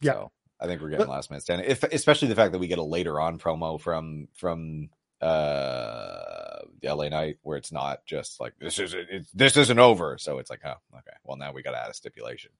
[0.00, 0.12] Yeah.
[0.12, 1.68] So I think we're getting But- last man standing.
[1.68, 4.88] If especially the fact that we get a later on promo from from
[5.20, 6.35] uh
[6.80, 8.94] the LA Knight where it's not just like this is
[9.34, 10.18] this isn't over.
[10.18, 11.16] So it's like, oh, okay.
[11.24, 12.50] Well now we gotta add a stipulation.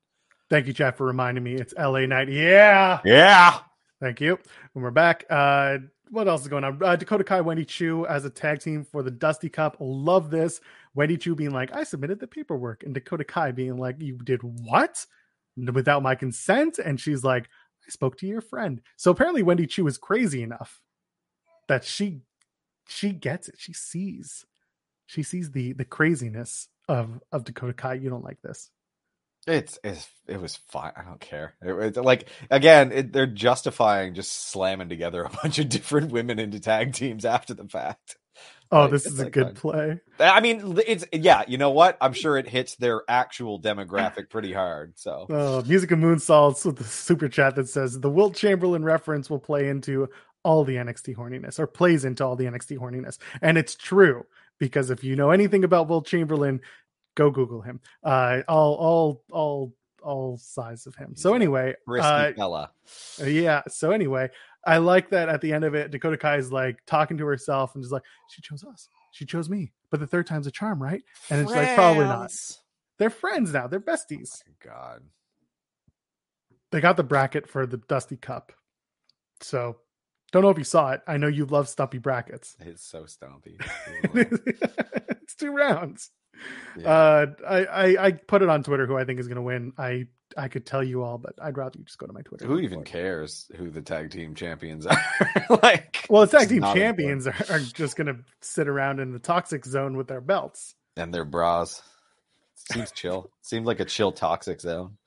[0.49, 1.55] Thank you, Chad, for reminding me.
[1.55, 2.29] It's LA Knight.
[2.29, 3.01] Yeah.
[3.05, 3.59] Yeah.
[4.01, 4.39] Thank you.
[4.75, 5.25] And we're back.
[5.29, 5.79] Uh,
[6.11, 6.81] what else is going on?
[6.83, 9.77] Uh, Dakota Kai, Wendy Choo as a tag team for the Dusty Cup.
[9.81, 10.61] Love this.
[10.95, 14.41] Wendy Choo being like, I submitted the paperwork, and Dakota Kai being like, You did
[14.43, 15.05] what?
[15.57, 16.79] Without my consent?
[16.79, 17.45] And she's like,
[17.87, 18.81] I spoke to your friend.
[18.97, 20.81] So apparently, Wendy Choo is crazy enough
[21.69, 22.21] that she
[22.89, 23.57] she gets it.
[23.59, 24.45] She sees
[25.07, 27.95] she sees the the craziness of of Dakota Kai.
[27.95, 28.71] You don't like this.
[29.47, 30.93] It's, it's it was fine.
[30.97, 31.55] I don't care.
[31.63, 36.39] It, it's like again, it, they're justifying just slamming together a bunch of different women
[36.41, 38.17] into tag teams after the fact.
[38.73, 39.55] Oh, Like, this is a like good fine.
[39.55, 40.01] play.
[40.19, 41.45] I mean, it's yeah.
[41.47, 41.97] You know what?
[42.01, 44.99] I'm sure it hits their actual demographic pretty hard.
[44.99, 49.31] So Uh, Music of Moonsaults with the super chat that says the Wilt Chamberlain reference
[49.31, 50.09] will play into
[50.47, 53.19] all the NXT horniness or plays into all the NXT horniness.
[53.43, 54.25] And it's true
[54.61, 56.61] because if you know anything about Wilt Chamberlain,
[57.17, 57.81] go Google him.
[58.05, 61.17] Uh, all, all, all, all sides of him.
[61.17, 62.71] So anyway, risky uh, fella.
[63.25, 63.63] yeah.
[63.67, 64.31] So anyway,
[64.65, 67.75] I like that at the end of it, Dakota Kai is like talking to herself
[67.75, 68.89] and just like, she chose us.
[69.11, 69.73] She chose me.
[69.91, 71.03] But the third time's a charm, right?
[71.29, 72.33] And it's like, probably not.
[72.99, 73.67] They're friends now.
[73.67, 74.43] They're besties.
[74.65, 75.03] God.
[76.71, 78.53] they got the bracket for the Dusty Cup.
[79.41, 79.79] So
[80.33, 81.01] don't know if you saw it.
[81.07, 82.57] I know you love stumpy brackets.
[82.61, 83.59] It's so stumpy.
[84.15, 86.11] it's two rounds.
[86.77, 86.89] Yeah.
[86.91, 89.73] Uh, I, I I put it on Twitter who I think is going to win.
[89.79, 92.45] I I could tell you all, but I'd rather you just go to my Twitter.
[92.47, 93.01] who even look for it.
[93.01, 94.99] cares who the tag team champions are?
[95.63, 99.19] like, Well, the tag team champions are, are just going to sit around in the
[99.19, 100.75] toxic zone with their belts.
[100.97, 101.81] and their bras.
[102.71, 103.31] Seems chill.
[103.43, 104.99] Seems like a chill toxic zone.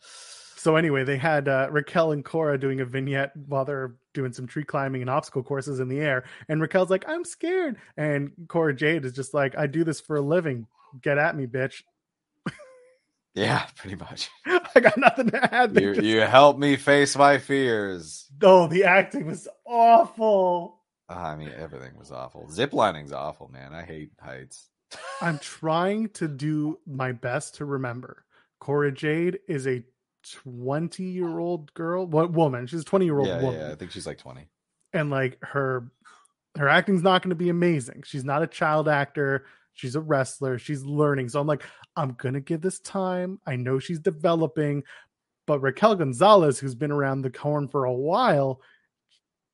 [0.59, 4.45] So anyway, they had uh, Raquel and Cora doing a vignette while they're doing some
[4.45, 6.25] tree climbing and obstacle courses in the air.
[6.49, 10.17] And Raquel's like, "I'm scared," and Cora Jade is just like, "I do this for
[10.17, 10.67] a living.
[11.01, 11.83] Get at me, bitch."
[13.35, 14.29] Yeah, pretty much.
[14.45, 15.73] I got nothing to add.
[15.73, 18.29] They You just- you help me face my fears.
[18.41, 20.81] Oh, the acting was awful.
[21.07, 22.47] I mean, everything was awful.
[22.51, 23.73] Ziplining's awful, man.
[23.73, 24.67] I hate heights.
[25.21, 28.25] I'm trying to do my best to remember.
[28.59, 29.83] Cora Jade is a
[30.23, 32.67] 20 year old girl, what woman?
[32.67, 33.59] She's a 20 year old Yeah, woman.
[33.61, 33.71] yeah.
[33.71, 34.47] I think she's like twenty.
[34.93, 35.91] and like her
[36.57, 38.03] her acting's not going to be amazing.
[38.05, 39.45] She's not a child actor.
[39.73, 40.57] She's a wrestler.
[40.57, 41.29] She's learning.
[41.29, 41.63] So I'm like,
[41.95, 43.39] I'm going to give this time.
[43.45, 44.83] I know she's developing,
[45.47, 48.61] but Raquel Gonzalez, who's been around the horn for a while,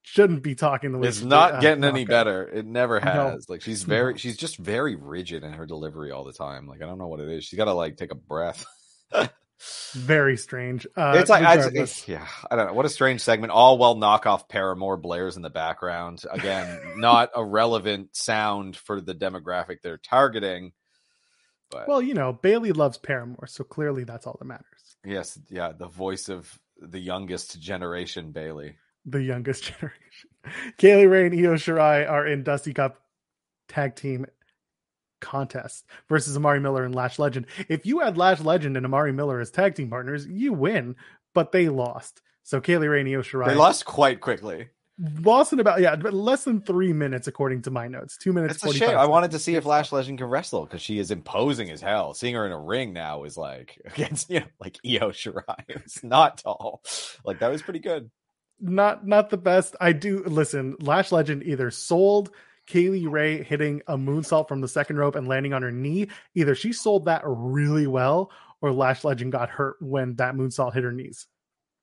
[0.02, 2.48] shouldn't be talking the way It's not did, uh, getting any better.
[2.48, 3.12] It never No.
[3.32, 3.50] has.
[3.50, 4.18] Like she's very, No.
[4.18, 6.66] she's just very rigid in her delivery all the time.
[6.68, 7.44] Like I don't know what it is.
[7.44, 8.66] She's got to like take a breath.
[9.94, 10.86] Very strange.
[10.98, 12.74] Uh, it's like, I, it's, yeah, I don't know.
[12.74, 13.52] What a strange segment.
[13.52, 16.24] All while knockoff Paramore blares in the background.
[16.30, 20.74] Again, not a relevant sound for the demographic they're targeting.
[21.72, 24.98] But well, you know, Bayley loves Paramore, so clearly that's all that matters.
[25.06, 28.76] yes, yeah, the voice of the youngest generation, Bayley.
[29.06, 30.30] the youngest generation.
[30.78, 33.00] Kay Lee Ray and Io Shirai are in Dusty Cup
[33.68, 34.26] tag team
[35.22, 37.46] contest versus Amari Miller and Lash Legend.
[37.70, 40.96] If you had Lash Legend and Amari Miller as tag team partners, you win,
[41.34, 42.22] but they lost.
[42.44, 44.70] So Kay Lee Ray and Io Shirai They lost quite quickly.
[45.22, 48.18] lost in about yeah, but less than three minutes according to my notes.
[48.18, 48.56] Two minutes.
[48.56, 48.98] It's a 45 shame.
[48.98, 52.14] I wanted to see if Lash Legend can wrestle because she is imposing as hell.
[52.14, 55.56] Seeing her in a ring now is like against you know like Io Shirai.
[55.70, 56.82] It's not tall.
[57.26, 58.12] Like that was pretty good.
[58.60, 59.76] not not the best.
[59.82, 60.76] I do listen.
[60.80, 62.32] Lash Legend either sold
[62.68, 66.08] Kay Lee Ray hitting a moonsault from the second rope and landing on her knee.
[66.34, 70.84] Either she sold that really well, or Lash Legend got hurt when that moonsault hit
[70.84, 71.28] her knees.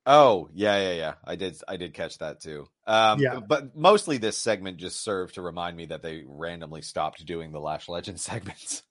[0.04, 1.14] Oh yeah, yeah, yeah.
[1.24, 2.66] I did, I did catch that too.
[2.86, 3.38] Um, Yeah.
[3.38, 7.60] but mostly this segment just served to remind me that they randomly stopped doing the
[7.60, 8.82] Lash Legend segments.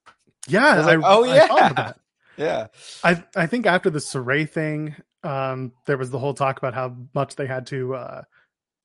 [0.47, 1.73] Yeah, I like, oh, I thought yeah.
[1.73, 1.97] that.
[2.37, 2.67] Yeah,
[3.03, 6.95] I I think after the Sarray thing, um, there was the whole talk about how
[7.13, 8.21] much they had to uh,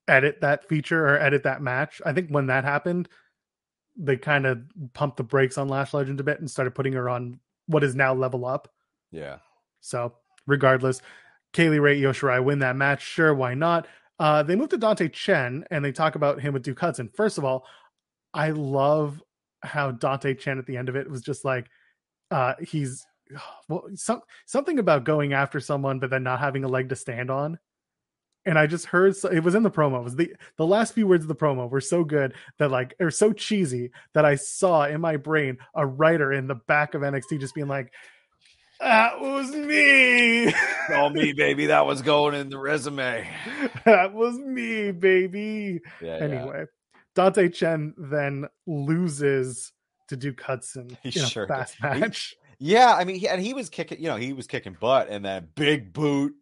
[0.07, 2.01] edit that feature or edit that match.
[2.05, 3.09] I think when that happened,
[3.95, 4.61] they kind of
[4.93, 7.95] pumped the brakes on Lash Legend a bit and started putting her on what is
[7.95, 8.69] now level up.
[9.11, 9.37] yeah.
[9.81, 10.13] So
[10.45, 11.01] regardless,
[11.53, 13.01] Kay Lee Ray Io Shirai win that match.
[13.03, 13.87] Sure, why not?
[14.19, 17.09] Uh, they move to Dante Chen and they talk about him with Duke Hudson.
[17.13, 17.65] First of all,
[18.33, 19.21] I love
[19.61, 21.67] how Dante Chen at the end of it was just like
[22.31, 23.05] uh, he's
[23.69, 27.29] well, some something about going after someone but then not having a leg to stand
[27.29, 27.59] on.
[28.47, 29.99] And I just heard so, it was in the promo.
[29.99, 32.95] It was the the last few words of the promo were so good that like
[32.99, 37.01] or so cheesy that I saw in my brain a writer in the back of
[37.01, 37.91] NXT just being like,
[38.79, 40.53] "That was me."
[40.89, 43.29] Oh me, baby, that was going in the resume.
[43.85, 45.81] that was me, baby.
[46.01, 46.23] Yeah, yeah.
[46.23, 46.65] Anyway,
[47.13, 49.73] Dante Chen then loses
[50.07, 51.93] to Duke Hudson He in a fast did.
[51.93, 52.35] He- match.
[52.59, 55.23] Yeah, I mean, he, and he was kicking, you know, he was kicking butt, and
[55.23, 56.33] then big boot,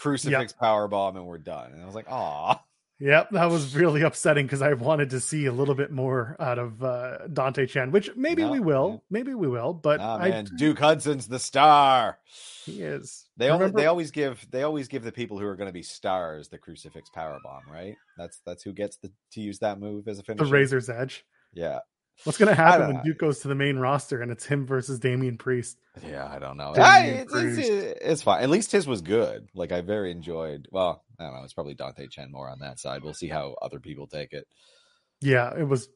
[0.00, 1.72] crucifix power bomb, and we're done.
[1.72, 2.60] And I was like, "Aw,
[3.02, 6.58] Yep, that was really upsetting because I wanted to see a little bit more out
[6.58, 8.98] of uh, Dante Chen, which maybe No, we will, yeah.
[9.10, 12.18] maybe we will, but nah, I, man, Duke Hudson's the star."
[12.66, 13.26] he is.
[13.38, 15.82] They Remember- they always give they always give the people who are going to be
[15.82, 17.96] stars the crucifix power bomb, right?
[18.18, 20.44] That's that's who gets the, to use that move as a finisher.
[20.44, 20.50] the.
[20.50, 21.24] Razor's Edge.
[21.54, 21.78] Yeah,
[22.24, 23.04] What's going to happen when.
[23.04, 25.78] Duke goes to the main roster and it's him versus Damian Priest?
[26.06, 26.74] yeah, I don't know.
[26.76, 27.58] I- it's, it's,
[28.02, 28.42] it's fine.
[28.42, 29.48] At least his was good.
[29.54, 30.68] Like I very enjoyed.
[30.70, 31.42] Well, I don't know.
[31.44, 33.02] It's probably Dante Chen more on that side.
[33.02, 34.46] We'll see how other people take it.
[35.20, 35.88] Yeah, it was.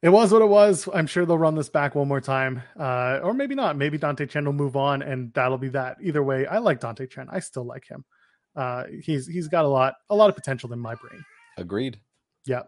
[0.00, 0.88] It was what it was.
[0.94, 3.76] I'm sure they'll run this back one more time, uh, or maybe not.
[3.76, 5.96] Maybe Dante Chen will move on, and that'll be that.
[6.00, 7.26] Either way, I like Dante Chen.
[7.28, 8.04] I still like him.
[8.54, 11.24] Uh, he's he's got a lot a lot of potential in my brain.
[11.56, 11.98] Agreed.
[12.46, 12.62] Yeah.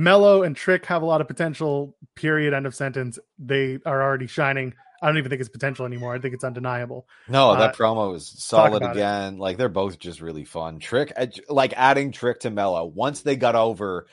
[0.00, 1.94] Melo and Trick have a lot of potential.
[2.14, 2.54] Period.
[2.54, 3.18] End of sentence.
[3.38, 4.74] They are already shining.
[5.02, 6.14] I don't even think it's potential anymore.
[6.14, 7.06] I think it's undeniable.
[7.28, 8.98] No, Uh, that promo is solid about it.
[8.98, 9.38] again.
[9.38, 10.78] Like they're both just really fun.
[10.78, 11.12] Trick,
[11.48, 12.84] like adding Trick to Melo.
[12.84, 14.06] Once they got over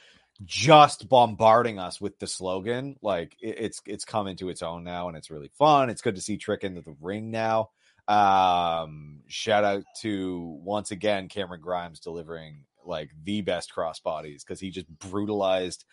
[0.45, 5.07] just bombarding us with the slogan, like it, it's it's come into its own now,
[5.07, 5.89] and it's really fun.
[5.89, 7.71] It's good to see Trick into the ring now.
[8.07, 14.69] Um, shout out to once again Cameron Grimes delivering like the best crossbodies because he
[14.69, 15.85] just brutalized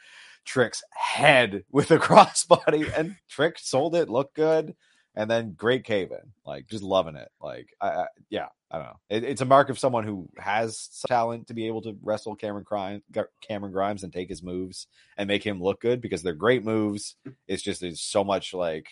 [0.44, 4.74] Trick's head with a crossbody, and Trick sold it, looked good
[5.16, 7.28] and then great cave in, like just loving it.
[7.40, 9.00] Like, I, I yeah, I don't know.
[9.08, 12.34] It, it's a mark of someone who has some talent to be able to wrestle
[12.34, 13.02] Cameron Grimes,
[13.40, 17.16] Cameron Grimes, and take his moves and make him look good because they're great moves.
[17.46, 18.88] It's just there's so much like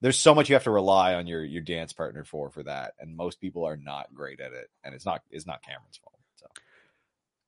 [0.00, 2.92] there's so much you have to rely on your your dance partner for for that,
[2.98, 6.13] and most people are not great at it, and it's not it's not Cameron's fault.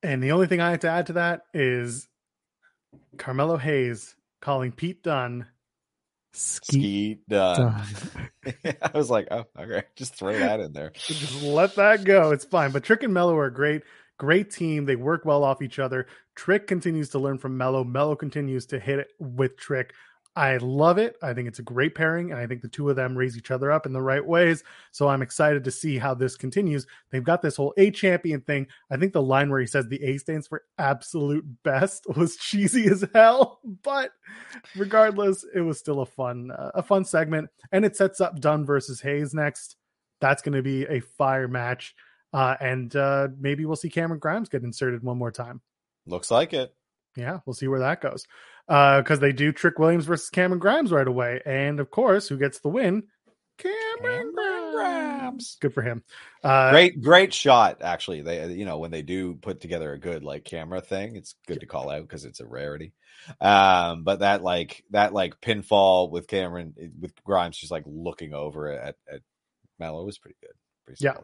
[0.05, 2.09] So And the only thing I have to add to that is
[3.17, 5.47] Carmelo Hayes calling Pete Dunne
[6.37, 7.83] Skeet Skeet done.
[8.45, 8.75] Dunne.
[8.83, 10.91] I was like, oh, okay, just throw that in there.
[10.95, 12.31] Just let that go.
[12.31, 12.73] It's fine.
[12.73, 13.83] But Trick and Melo are great.
[14.19, 14.85] Great team.
[14.85, 16.07] They work well off each other.
[16.35, 17.85] Trick continues to learn from Melo.
[17.85, 19.95] Melo continues to hit it with Trick.
[20.37, 21.17] I love it.
[21.23, 23.51] I think it's a great pairing, and I think the two of them raise each
[23.51, 24.63] other up in the right ways.
[24.93, 26.87] So I'm excited to see how this continues.
[27.11, 28.67] They've got this whole A champion thing.
[28.91, 32.87] I think the line where he says the A stands for absolute best was cheesy
[32.87, 34.11] as hell, but
[34.77, 38.67] regardless, it was still a fun, uh, a fun segment, and it sets up Dunne
[38.67, 39.77] versus Hayes next.
[40.21, 41.95] That's going to be a fire match,
[42.35, 45.63] uh, and uh, maybe we'll see Cameron Grimes get inserted one more time.
[46.07, 46.75] Looks like it.
[47.17, 48.27] Yeah, we'll see where that goes.
[48.67, 52.59] Because they do Trick Williams versus Cameron Grimes right away, and of course, who gets
[52.61, 53.05] the win?
[53.59, 55.57] Cameron, Cameron Grimes.
[55.61, 56.03] Good for him.
[56.43, 57.83] Uh, great, great shot.
[57.83, 61.37] Actually, they you know when they do put together a good like camera thing, it's
[61.47, 62.93] good to call out because it's a rarity.
[63.41, 68.69] Um, but that like that like pinfall with Cameron with Grimes just like looking over
[68.69, 69.21] at at
[69.79, 70.55] Melo was pretty good.
[70.85, 71.17] Pretty yeah.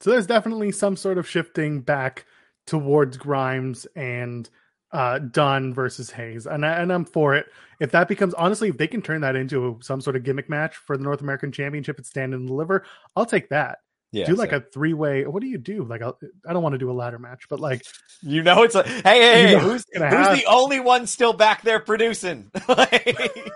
[0.00, 2.26] So there's definitely some sort of shifting back
[2.66, 4.48] towards Grimes and
[4.92, 6.46] uh Dunne versus Hayes.
[6.46, 7.46] And I, and I'm for it.
[7.80, 10.76] If that becomes honestly, if they can turn that into some sort of gimmick match
[10.76, 13.78] for the North American Championship and stand and deliver, I'll take that.
[14.12, 15.26] Yeah, do like a three way.
[15.26, 15.84] What do you do?
[15.84, 17.82] Like, I do not want to do a ladder match, but like,
[18.22, 20.36] you know, it's like, hey, hey, hey who's, who's have...
[20.36, 22.50] the only one still back there producing?
[22.68, 23.18] like...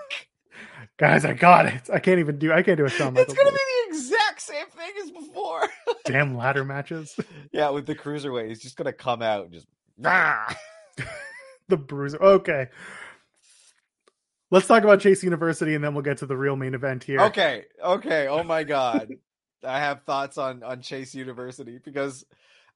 [0.99, 1.88] Guys, I got it.
[1.90, 2.53] I can't even do.
[2.53, 5.66] I can't do a Shawn It's gonna be the exact same thing as before.
[6.05, 7.19] Damn ladder matches.
[7.53, 9.66] Yeah, with the cruiserweight, he's just gonna come out and just
[11.68, 12.22] the bruiser.
[12.22, 12.68] Okay.
[14.50, 17.20] Let's talk about Chase University and then we'll get to the real main event here.
[17.20, 17.64] Okay.
[17.83, 18.26] Okay.
[18.26, 19.12] Oh my god.
[19.64, 22.24] I have thoughts on on Chase University because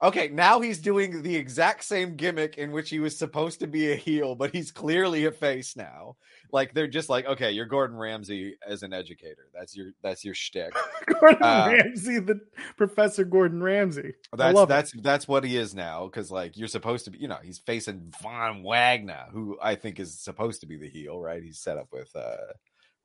[0.05, 3.91] okay, now he's doing the exact same gimmick in which he was supposed to be
[3.91, 6.17] a heel, but he's clearly a face now.
[6.53, 9.49] Like they're just like, okay, you're Gordon Ramsay as an educator.
[9.53, 10.73] That's your that's your shtick.
[11.21, 12.41] Gordon uh, Ramsay, the
[12.77, 14.15] Professor Gordon Ramsay.
[14.37, 15.03] That's that's it.
[15.03, 16.05] that's what he is now.
[16.05, 19.99] Because like you're supposed to be, you know, he's facing Von Wagner, who I think
[19.99, 21.43] is supposed to be the heel, right?
[21.43, 22.53] He's set up with uh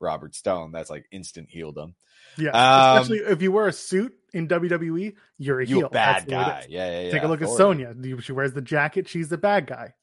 [0.00, 0.72] Robert Stone.
[0.72, 1.94] That's like instant heeldom.
[2.36, 5.86] Yeah, um, especially if you wear a suit in WWE, you're a you heel.
[5.86, 6.66] A bad guy.
[6.68, 7.10] Yeah, yeah, yeah.
[7.10, 7.94] Take a look at Sonya.
[8.20, 9.08] She wears the jacket.
[9.08, 9.94] She's the bad guy.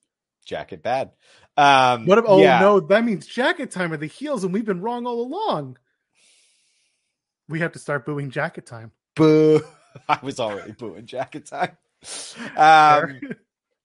[0.45, 1.11] Jacket bad.
[1.57, 2.19] Um, what?
[2.19, 2.59] If, oh yeah.
[2.59, 5.77] no, that means jacket time are the heels, and we've been wrong all along.
[7.49, 8.91] We have to start booing jacket time.
[9.15, 9.61] Boo!
[10.09, 11.77] I was already booing jacket time.
[12.55, 13.19] Um,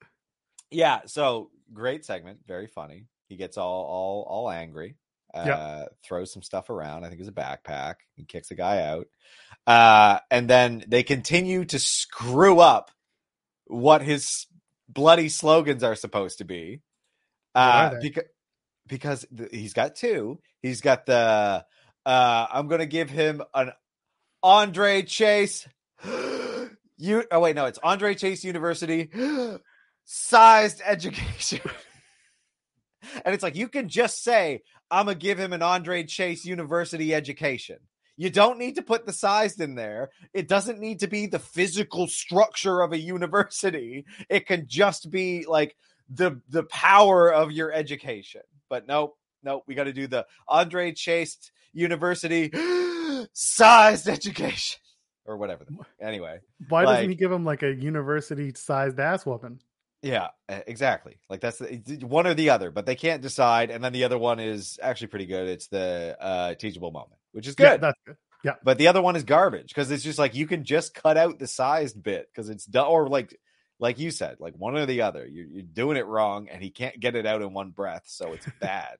[0.71, 1.01] yeah.
[1.07, 3.07] So great segment, very funny.
[3.29, 4.97] He gets all all all angry
[5.35, 5.89] uh, yep.
[6.05, 7.05] throws some stuff around.
[7.05, 7.97] I think it's a backpack.
[8.15, 9.07] He kicks a guy out.
[9.67, 12.91] Uh, and then they continue to screw up
[13.67, 14.47] what his
[14.89, 16.81] bloody slogans are supposed to be.
[17.55, 18.25] Uh, because,
[18.87, 20.39] because he's got two.
[20.61, 21.65] He's got the,
[22.05, 23.73] uh, I'm going to give him an
[24.43, 25.67] Andre Chase.
[26.97, 29.11] you, oh, wait, no, it's Andre Chase University
[30.05, 31.61] sized education.
[33.25, 37.15] and it's like, you can just say, I'm gonna give him an Andre Chase University
[37.15, 37.79] education.
[38.19, 40.11] You don't need to put the size in there.
[40.35, 44.05] It doesn't need to be the physical structure of a university.
[44.29, 45.75] It can just be like
[46.11, 48.43] the the power of your education.
[48.69, 49.65] But nope, nope.
[49.67, 51.39] We got to do the Andre Chase
[51.73, 52.53] University
[53.33, 54.79] sized education
[55.25, 55.67] or whatever.
[56.03, 59.59] Anyway, why like, doesn't he give him like a university sized ass whooping?
[60.03, 61.17] Yeah, exactly.
[61.31, 63.71] Like that's the, one or the other, but they can't decide.
[63.71, 65.49] And then the other one is actually pretty good.
[65.49, 67.65] It's the uh, teachable moment, which is good.
[67.65, 68.17] Yeah, that's good.
[68.45, 71.17] Yeah, but the other one is garbage because it's just like you can just cut
[71.17, 73.39] out the sized bit because it's done, or like
[73.79, 75.27] like you said, like one or the other.
[75.27, 78.33] You're, you're doing it wrong, and he can't get it out in one breath, so
[78.33, 78.97] it's bad.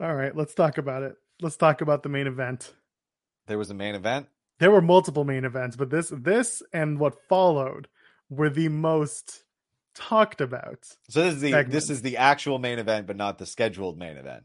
[0.00, 1.16] All right, let's talk about it.
[1.40, 2.74] Let's talk about the main event.
[3.46, 4.26] There was a main event.
[4.58, 7.88] There were multiple main events, but this this and what followed
[8.30, 9.44] were the most
[9.94, 10.84] talked about.
[11.08, 11.74] So this is the segments.
[11.74, 14.44] this is the actual main event, but not the scheduled main event.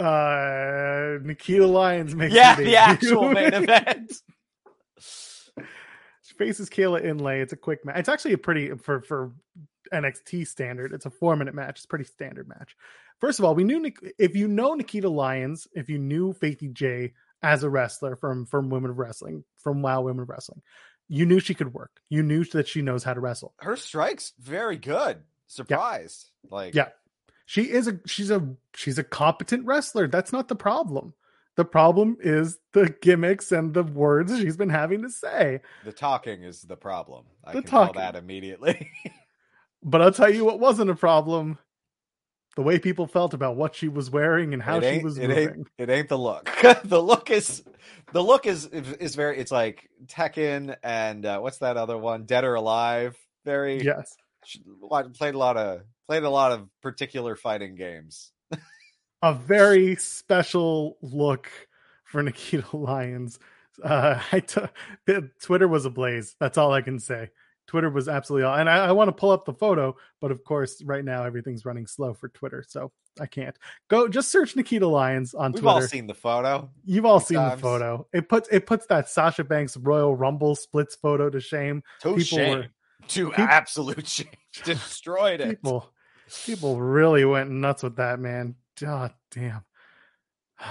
[0.00, 4.12] Uh, Nikita Lyons makes yeah the actual main event.
[4.98, 7.40] she faces Kayla Inlay.
[7.40, 7.98] It's a quick match.
[7.98, 9.32] It's actually a pretty for for
[9.92, 10.92] NXT standard.
[10.92, 11.76] It's a four minute match.
[11.76, 12.76] It's a pretty standard match.
[13.20, 17.12] First of all, we knew if you know Nikita Lyons, if you knew Faithy J
[17.42, 20.62] as a wrestler from from Women of Wrestling, from WoW Women of Wrestling,
[21.08, 22.00] you knew she could work.
[22.08, 23.54] You knew that she knows how to wrestle.
[23.58, 25.18] Her strikes very good.
[25.46, 26.30] Surprised.
[26.44, 26.54] Yeah.
[26.54, 26.88] Like Yeah.
[27.48, 30.08] She is a she's a she's a competent wrestler.
[30.08, 31.14] That's not the problem.
[31.54, 35.60] The problem is the gimmicks and the words she's been having to say.
[35.84, 37.24] The talking is the problem.
[37.44, 37.94] I the can talking.
[37.94, 38.90] tell that immediately.
[39.82, 41.58] but I'll tell you what wasn't a problem
[42.56, 45.48] the way people felt about what she was wearing and how she was it moving.
[45.48, 46.50] Ain't, it ain't the look.
[46.84, 47.62] the look is
[48.12, 49.38] the look is is very.
[49.38, 52.24] It's like Tekken and uh, what's that other one?
[52.24, 53.16] Dead or Alive.
[53.44, 54.16] Very yes.
[54.44, 54.62] She
[55.14, 58.32] played a lot of played a lot of particular fighting games.
[59.22, 61.50] a very special look
[62.04, 63.38] for Nikita Lyons.
[63.82, 64.62] Uh, I t-
[65.42, 66.34] Twitter was ablaze.
[66.40, 67.30] That's all I can say.
[67.66, 70.44] Twitter was absolutely all, and I, I want to pull up the photo, but of
[70.44, 73.56] course, right now everything's running slow for Twitter, so I can't.
[73.88, 75.66] Go just search Nikita Lyons on Twitter.
[75.66, 76.70] We've all seen the photo.
[76.84, 77.56] You've all seen times.
[77.56, 78.06] the photo.
[78.12, 81.82] It puts it puts that Sasha Banks Royal Rumble splits photo to shame.
[82.02, 82.58] To People shame.
[82.58, 82.66] were
[83.08, 84.30] to absolute change.
[84.64, 85.50] Destroyed it.
[85.62, 85.90] People,
[86.44, 88.54] people really went nuts with that man.
[88.80, 89.64] God damn.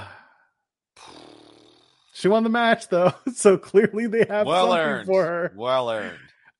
[2.13, 5.51] She won the match though, so clearly they have well something earned for her.
[5.53, 6.17] Well earned.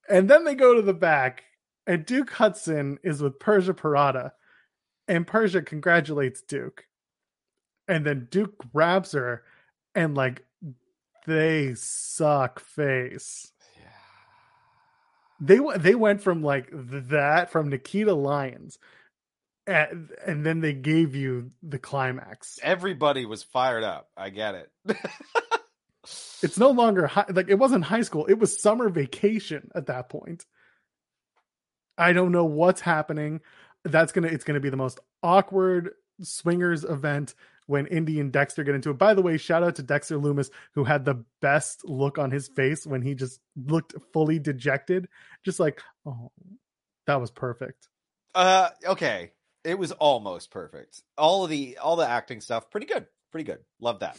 [0.10, 1.44] And then they go to the back,
[1.88, 4.32] and Duke Hudson is with Persia Pirotta,
[5.08, 6.86] and Persia congratulates Duke,
[7.88, 9.44] and then Duke grabs her,
[9.94, 10.46] and like
[11.26, 13.52] they suck face.
[13.78, 13.82] Yeah.
[15.40, 18.78] They they went from like that from Nikita Lyons,
[19.68, 22.60] and, and then they gave you the climax.
[22.62, 24.10] Everybody was fired up.
[24.16, 24.72] I get it.
[26.42, 28.26] It's no longer high, like it wasn't high school.
[28.26, 30.46] It was summer vacation at that point.
[31.98, 33.42] I don't know what's happening.
[33.84, 35.92] That's gonna it's gonna be the most awkward
[36.22, 37.36] swingers event
[37.68, 38.98] when Indy and Dexter get into it.
[38.98, 42.48] By the way, shout out to Dexter Lumis who had the best look on his
[42.48, 45.08] face when he just looked fully dejected,
[45.44, 46.32] just like oh,
[47.08, 47.88] that was perfect.
[48.34, 49.32] uh okay.
[49.64, 51.02] It was almost perfect.
[51.18, 53.08] All of the all the acting stuff, pretty good.
[53.32, 53.60] Pretty good.
[53.80, 54.18] Love that.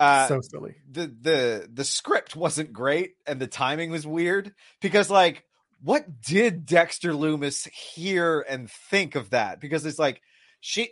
[0.00, 0.76] Uh so silly.
[0.90, 5.44] the the the script wasn't great and the timing was weird because like
[5.80, 9.60] what did Dexter Lumis hear and think of that?
[9.60, 10.20] Because it's like
[10.60, 10.90] she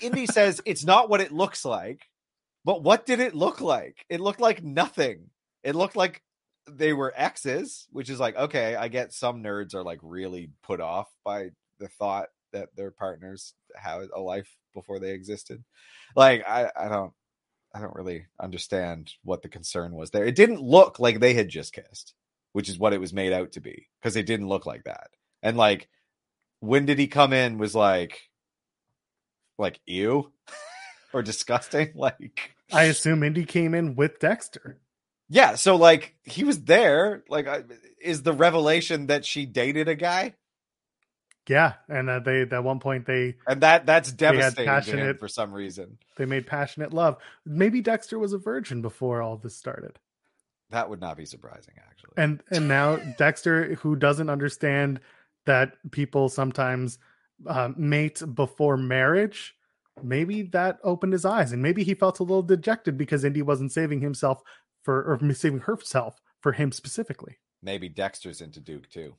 [0.00, 2.08] Indy says it's not what it looks like,
[2.64, 4.04] but what did it look like?
[4.08, 5.30] It looked like nothing.
[5.62, 6.22] It looked like
[6.68, 10.80] they were exes, which is like okay, I get some nerds are like really put
[10.80, 15.62] off by the thought that their partners have a life before they existed.
[16.16, 17.12] Like I I don't
[17.74, 20.24] I don't really understand what the concern was there.
[20.24, 22.14] It didn't look like they had just kissed,
[22.52, 25.10] which is what it was made out to be, because it didn't look like that.
[25.42, 25.88] And like,
[26.60, 27.58] when did he come in?
[27.58, 28.30] Was like,
[29.58, 30.32] like ew
[31.12, 31.92] or disgusting.
[31.96, 34.78] Like, I assume Indy came in with Dexter.
[35.28, 35.56] yeah.
[35.56, 37.24] So like, he was there.
[37.28, 37.46] Like,
[38.00, 40.34] is the revelation that she dated a guy,
[41.48, 45.52] Yeah, and uh, they at one point they and that that's devastating passionate- for some
[45.52, 45.98] reason.
[46.16, 47.18] they made passionate love.
[47.44, 49.98] Maybe Dexter was a virgin before all this started.
[50.70, 52.14] That would not be surprising, actually.
[52.16, 55.00] and and now Dexter, who doesn't understand
[55.44, 56.98] that people sometimes
[57.46, 59.54] uh, mate before marriage,
[60.02, 63.72] maybe that opened his eyes, and maybe he felt a little dejected because Indy wasn't
[63.72, 64.42] saving himself
[64.82, 67.36] for or saving herself for him specifically.
[67.62, 69.14] Maybe Dexter's into Duke too.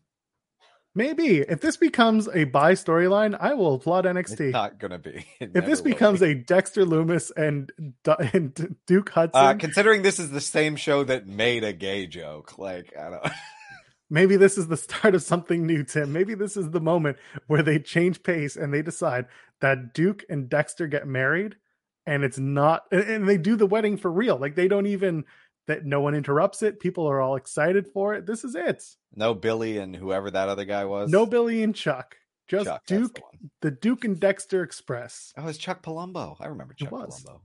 [0.98, 4.40] Maybe if this becomes a bi storyline, I will applaud NXT.
[4.40, 5.26] It's not gonna be.
[5.42, 6.28] It if this becomes be.
[6.28, 7.70] a Dexter Lumis and,
[8.34, 12.58] and Duke Hudson, Uh, considering this is the same show that made a gay joke,
[12.58, 13.34] like I don't.
[14.10, 16.14] maybe this is the start of something new, Tim.
[16.14, 17.18] Maybe this is the moment
[17.48, 19.26] where they change pace and they decide
[19.60, 21.58] that Duke and Dexter get married
[22.06, 24.38] and it's not and they do the wedding for real.
[24.38, 25.26] Like they don't even
[25.68, 26.80] that no one interrupts it.
[26.80, 28.26] People are all excited for it.
[28.26, 28.84] This is it.
[29.16, 31.10] No Billy and whoever that other guy was.
[31.10, 32.18] No Billy and Chuck.
[32.48, 35.34] Just Chuck, Duke, the the Duke and Dexter Express.
[35.38, 36.38] Oh, it's Chuck Palumbo.
[36.40, 37.24] I remember Chuck was.
[37.24, 37.40] Palumbo.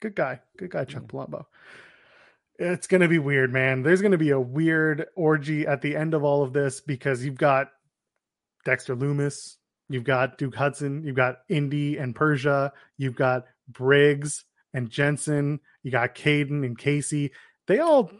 [0.00, 0.40] Good guy.
[0.58, 1.08] Good guy, Chuck Yeah.
[1.08, 1.46] Palumbo.
[2.58, 3.82] It's going to be weird, man.
[3.82, 7.24] There's going to be a weird orgy at the end of all of this because
[7.24, 7.70] you've got
[8.64, 9.56] Dexter Lumis,
[9.88, 15.90] you've got Duke Hudson, you've got Indy and Persia, you've got Briggs and Jensen, you
[15.90, 17.30] got Kayden and Kacy.
[17.66, 18.10] They all,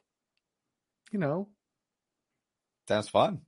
[1.13, 1.49] you know,
[2.89, 3.41] Sounds fun.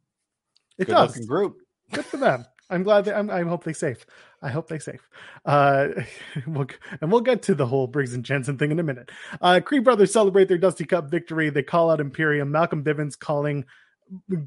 [0.79, 1.27] it Good does.
[1.27, 1.59] group.
[1.93, 2.47] Good for them.
[2.69, 4.05] I'm glad that I'm, I hope they're safe.
[4.43, 5.09] I hope they're safe.
[5.45, 5.89] Uh,
[6.47, 6.67] we'll,
[7.01, 9.11] and we'll get to the whole Briggs and Jensen thing in a minute.
[9.41, 11.51] Uh, Creed brothers celebrate their Dusty Cup victory.
[11.51, 12.51] They call out Imperium.
[12.51, 13.65] Malcolm Bivens calling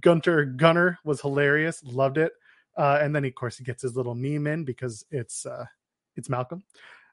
[0.02, 1.84] Gunther Gunner was hilarious.
[1.84, 2.34] Loved it.
[2.78, 5.66] Uh, and then of course he gets his little meme in because it's uh,
[6.16, 6.64] it's Malcolm.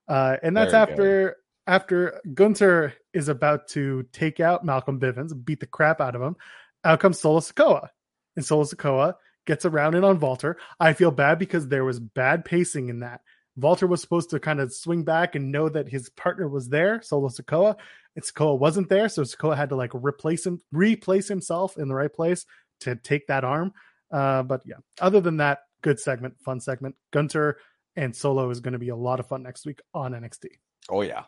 [0.09, 5.67] Uh, and that's after after Gunther is about to take out Malcolm Bivens, beat the
[5.67, 6.37] crap out of him.
[6.85, 7.89] Out comes Solo Sikoa,
[8.37, 9.15] and Solo Sikoa
[9.47, 10.59] gets around in on Walter.
[10.79, 13.23] I feel bad because there was bad pacing in that.
[13.57, 17.01] Walter was supposed to kind of swing back and know that his partner was there,
[17.03, 17.77] Solo Sikoa,
[18.15, 21.95] and Sikoa wasn't there, so Sikoa had to like replace him, replace himself in the
[21.95, 22.45] right place
[22.81, 23.73] to take that arm.
[24.11, 26.97] Uh, but yeah, other than that, good segment, fun segment.
[27.13, 27.59] Gunther
[27.97, 30.49] and Solo is going to be a lot of fun next week on NXT.
[30.91, 31.25] Oh yeah.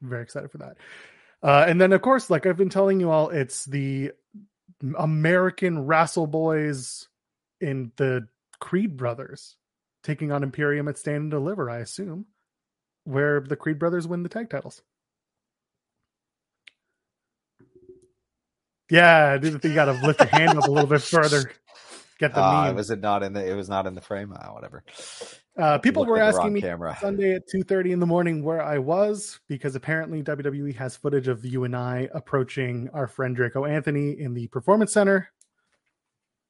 [0.00, 0.76] Very excited for that.
[1.42, 4.12] Uh, and then, of course, like I've been telling you all, it's the
[4.96, 7.08] American Wrestle Boys
[7.60, 8.28] in the
[8.60, 9.56] Creed brothers
[10.04, 12.26] taking on Imperium at Stand and Deliver, I assume,
[13.04, 14.82] where the Creed brothers win the tag titles.
[18.90, 21.50] Yeah, I did- you got to lift your hand up a little bit further.
[22.18, 22.76] Get the Uh, meme.
[22.76, 23.46] was it not in the?
[23.46, 24.32] It was not in the frame.
[24.34, 24.82] Ah, whatever.
[25.58, 26.96] Uh, people were asking me camera.
[27.00, 31.44] Sunday at 2:30 in the morning where I was because apparently WWE has footage of
[31.44, 35.30] you and I approaching our friend Draco Anthony in the Performance Center.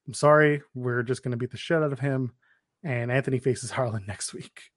[0.07, 2.33] I'm sorry, we're just going to beat the shit out of him.
[2.85, 4.71] And Anthony faces Harland next week.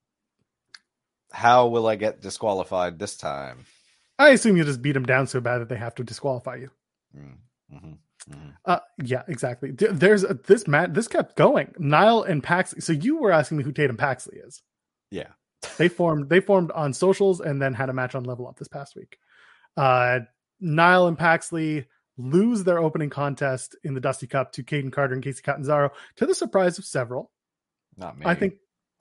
[1.34, 3.66] How will I get disqualified this time?
[4.18, 6.70] I assume you just beat him down so bad that they have to disqualify you.
[7.18, 7.94] Mm-hmm.
[8.30, 8.50] Mm-hmm.
[8.66, 9.72] Uh, yeah, exactly.
[9.72, 10.94] There's a, this Matt.
[10.94, 11.74] This kept going.
[11.78, 12.82] Nile and Paxley.
[12.82, 14.62] So you were asking me who Tatum Paxley is.
[15.10, 15.30] Yeah,
[15.78, 16.30] they formed.
[16.30, 19.18] They formed on socials and then had a match on Level Up this past week.
[19.76, 20.20] Uh,
[20.60, 25.24] Nile and Paxley lose their opening contest in the Dusty Cup to Kayden Carter and
[25.24, 27.32] Kacy Catanzaro to the surprise of several.
[27.98, 28.26] Not me.
[28.26, 28.56] I think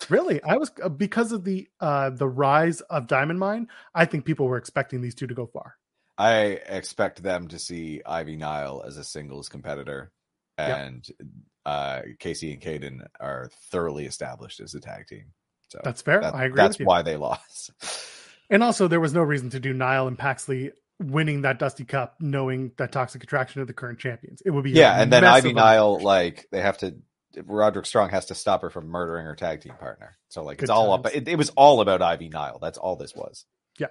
[0.08, 3.68] really I was uh, because of the uh the rise of Diamond Mine.
[3.94, 5.76] I think people were expecting these two to go far.
[6.20, 10.12] I expect them to see Ivy Nile as a singles competitor,
[10.58, 11.28] and yep.
[11.64, 15.32] uh, Kacy and Kayden are thoroughly established as a tag team.
[15.68, 16.20] So that's fair.
[16.20, 16.56] That, I agree.
[16.56, 17.72] That's why they lost.
[18.52, 22.16] And also, there was no reason to do Nile and Paxley winning that Dusty Cup,
[22.18, 24.42] knowing that Toxic Attraction are the current champions.
[24.44, 26.96] It would be yeah, and then Ivy Nile, like they have to.
[27.44, 30.18] Roderick Strong has to stop her from murdering her tag team partner.
[30.30, 31.06] So like Good it's all up.
[31.14, 32.58] It, it was all about Ivy Nile.
[32.60, 33.44] That's all this was.
[33.78, 33.86] Yeah,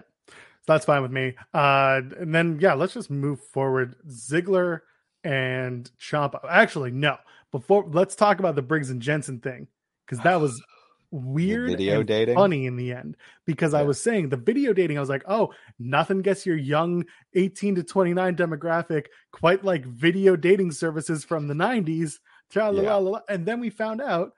[0.70, 1.36] that's fine with me.
[1.54, 3.96] Uh, and then yeah, let's just move forward.
[4.08, 4.82] Ziggler
[5.24, 6.40] and Ciampa.
[6.48, 7.18] Actually, no.
[7.52, 9.68] Before let's talk about the Briggs and Jensen thing
[10.06, 10.62] because that was
[11.12, 13.18] weird video dating funny in the end
[13.48, 13.80] because yeah.
[13.80, 17.04] i was saying the video dating i was like oh nothing gets your young
[17.34, 22.20] 18 to 29 demographic quite like video dating services from the 90s
[22.56, 23.34] yeah.
[23.34, 24.34] and then we found out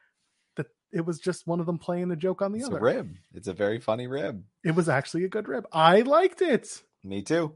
[0.93, 3.15] it was just one of them playing a joke on the it's other a rib
[3.33, 7.21] it's a very funny rib it was actually a good rib i liked it me
[7.21, 7.53] too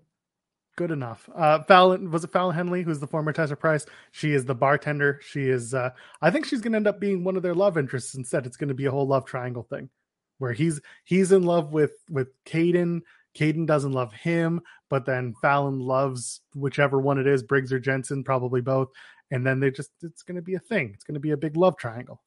[0.76, 1.30] good enough.
[1.34, 3.86] Uh, Fallon was it Fallon Henley, who's the former Tesha Price.
[4.12, 5.20] She is the bartender.
[5.24, 5.74] She is.
[5.74, 8.46] Uh, I think she's going to end up being one of their love interests instead.
[8.46, 9.90] It's going to be a whole love triangle thing,
[10.38, 13.02] where he's he's in love with with Kayden.
[13.38, 18.24] Kayden doesn't love him, but then Fallon loves whichever one it is, Briggs or Jensen,
[18.24, 18.90] probably both.
[19.32, 20.92] And then they just it's going to be a thing.
[20.94, 22.22] It's going to be a big love triangle.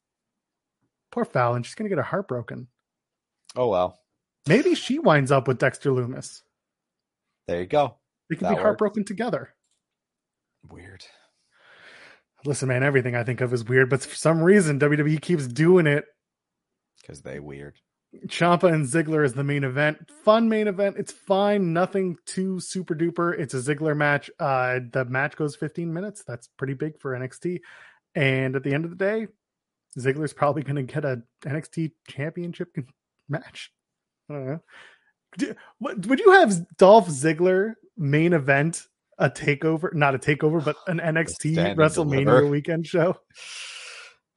[1.11, 2.67] Poor Fallon, she's going to get her heart broken.
[3.55, 3.99] Oh well.
[4.47, 6.41] Maybe she winds up with Dexter Lumis.
[7.47, 7.95] There you go.
[8.29, 9.53] They can that be heartbroken together.
[10.69, 11.05] Weird.
[12.45, 15.87] Listen, man, everything I think of is weird, but for some reason WWE keeps doing
[15.87, 16.05] it.
[17.01, 17.75] Because they weird.
[18.27, 20.09] Ciampa and Ziggler is the main event.
[20.23, 20.95] Fun main event.
[20.97, 21.73] It's fine.
[21.73, 23.37] Nothing too super duper.
[23.37, 24.31] It's a Ziggler match.
[24.39, 26.23] Uh, the match goes 15 minutes.
[26.25, 27.59] That's pretty big for NXT.
[28.15, 29.27] And at the end of the day,
[29.99, 32.75] Ziggler's probably going to get a NXT championship
[33.29, 33.71] match.
[34.29, 34.59] I don't know.
[35.79, 38.87] Would you have Dolph Ziggler main event
[39.17, 43.17] a takeover, not a takeover, but an NXT WrestleMania weekend show?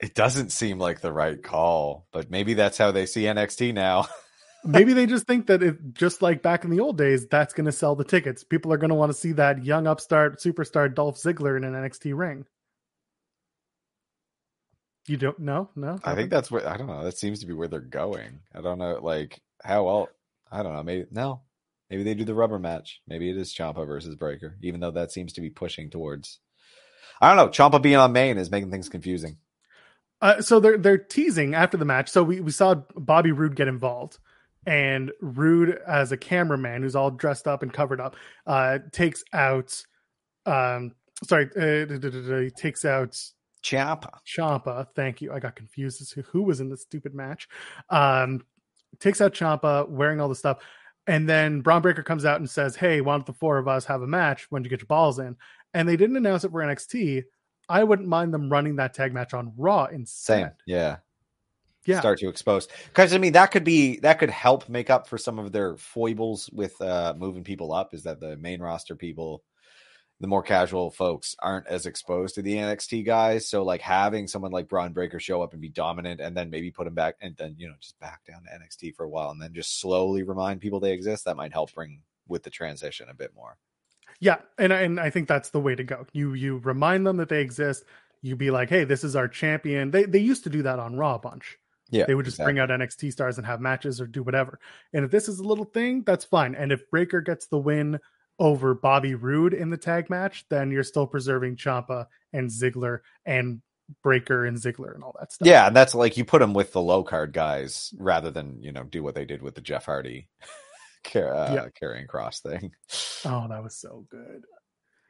[0.00, 4.06] It doesn't seem like the right call, but maybe that's how they see NXT now.
[4.64, 7.66] maybe they just think that it just like back in the old days, that's going
[7.66, 8.44] to sell the tickets.
[8.44, 11.74] People are going to want to see that young upstart superstar Dolph Ziggler in an
[11.74, 12.44] NXT ring.
[15.06, 15.68] You don't know?
[15.74, 15.98] No.
[16.04, 17.04] I think that's where I don't know.
[17.04, 18.40] That seems to be where they're going.
[18.54, 20.10] I don't know, like how else.
[20.50, 20.82] I don't know.
[20.82, 21.40] Maybe no.
[21.90, 23.02] Maybe they do the rubber match.
[23.06, 26.38] Maybe it is Ciampa versus Breakker, even though that seems to be pushing towards.
[27.20, 27.50] I don't know.
[27.50, 29.38] Ciampa being on main is making things confusing.
[30.20, 32.08] Uh, so they're they're teasing after the match.
[32.08, 34.18] So we, we saw Bobby Roode get involved,
[34.64, 38.14] and Roode as a cameraman who's all dressed up and covered up,
[38.46, 39.82] uh, takes out,
[40.46, 40.92] um,
[41.24, 43.20] sorry, uh, he takes out
[43.62, 44.10] Ciampa.
[44.26, 44.86] Ciampa.
[44.94, 45.32] Thank you.
[45.32, 47.48] I got confused as to who was in this stupid match.
[47.90, 48.44] Um,
[48.98, 50.58] takes out Ciampa wearing all the stuff.
[51.06, 53.84] And then Bron Breakker comes out and says, Hey, why don't the four of us
[53.86, 55.36] have a match when you get your balls in?
[55.74, 57.24] And they didn't announce it for NXT.
[57.68, 60.34] I wouldn't mind them running that tag match on Raw instead.
[60.34, 60.50] Same.
[60.66, 60.96] Yeah.
[61.84, 61.98] Yeah.
[61.98, 62.68] Start to expose.
[62.88, 65.76] Because I mean that could be that could help make up for some of their
[65.76, 69.42] foibles with uh moving people up, is that the main roster people
[70.22, 73.48] the more casual folks aren't as exposed to the NXT guys.
[73.48, 76.70] So like having someone like Bron Breakker show up and be dominant and then maybe
[76.70, 79.30] put him back and then, you know, just back down to NXT for a while
[79.30, 83.08] and then just slowly remind people they exist, that might help bring with the transition
[83.10, 83.56] a bit more.
[84.20, 84.36] Yeah.
[84.58, 86.06] And, and I think that's the way to go.
[86.12, 87.82] You, you remind them that they exist.
[88.20, 89.90] You be like, Hey, this is our champion.
[89.90, 91.58] They, they used to do that on Raw a bunch.
[91.90, 92.54] Yeah, they would just exactly.
[92.54, 94.60] bring out NXT stars and have matches or do whatever.
[94.94, 96.54] And if this is a little thing, that's fine.
[96.54, 97.98] And if Breakker gets the win
[98.42, 103.62] over Bobby Roode in the tag match, then you're still preserving Ciampa and Ziggler and
[104.02, 105.46] Breakker and Ziggler and all that stuff.
[105.46, 108.72] Yeah, and that's like you put them with the low card guys rather than you
[108.72, 110.28] know do what they did with the Jeff Hardy
[111.04, 111.66] car- uh, yeah.
[111.78, 112.72] carrying cross thing.
[113.24, 114.42] Oh, that was so good.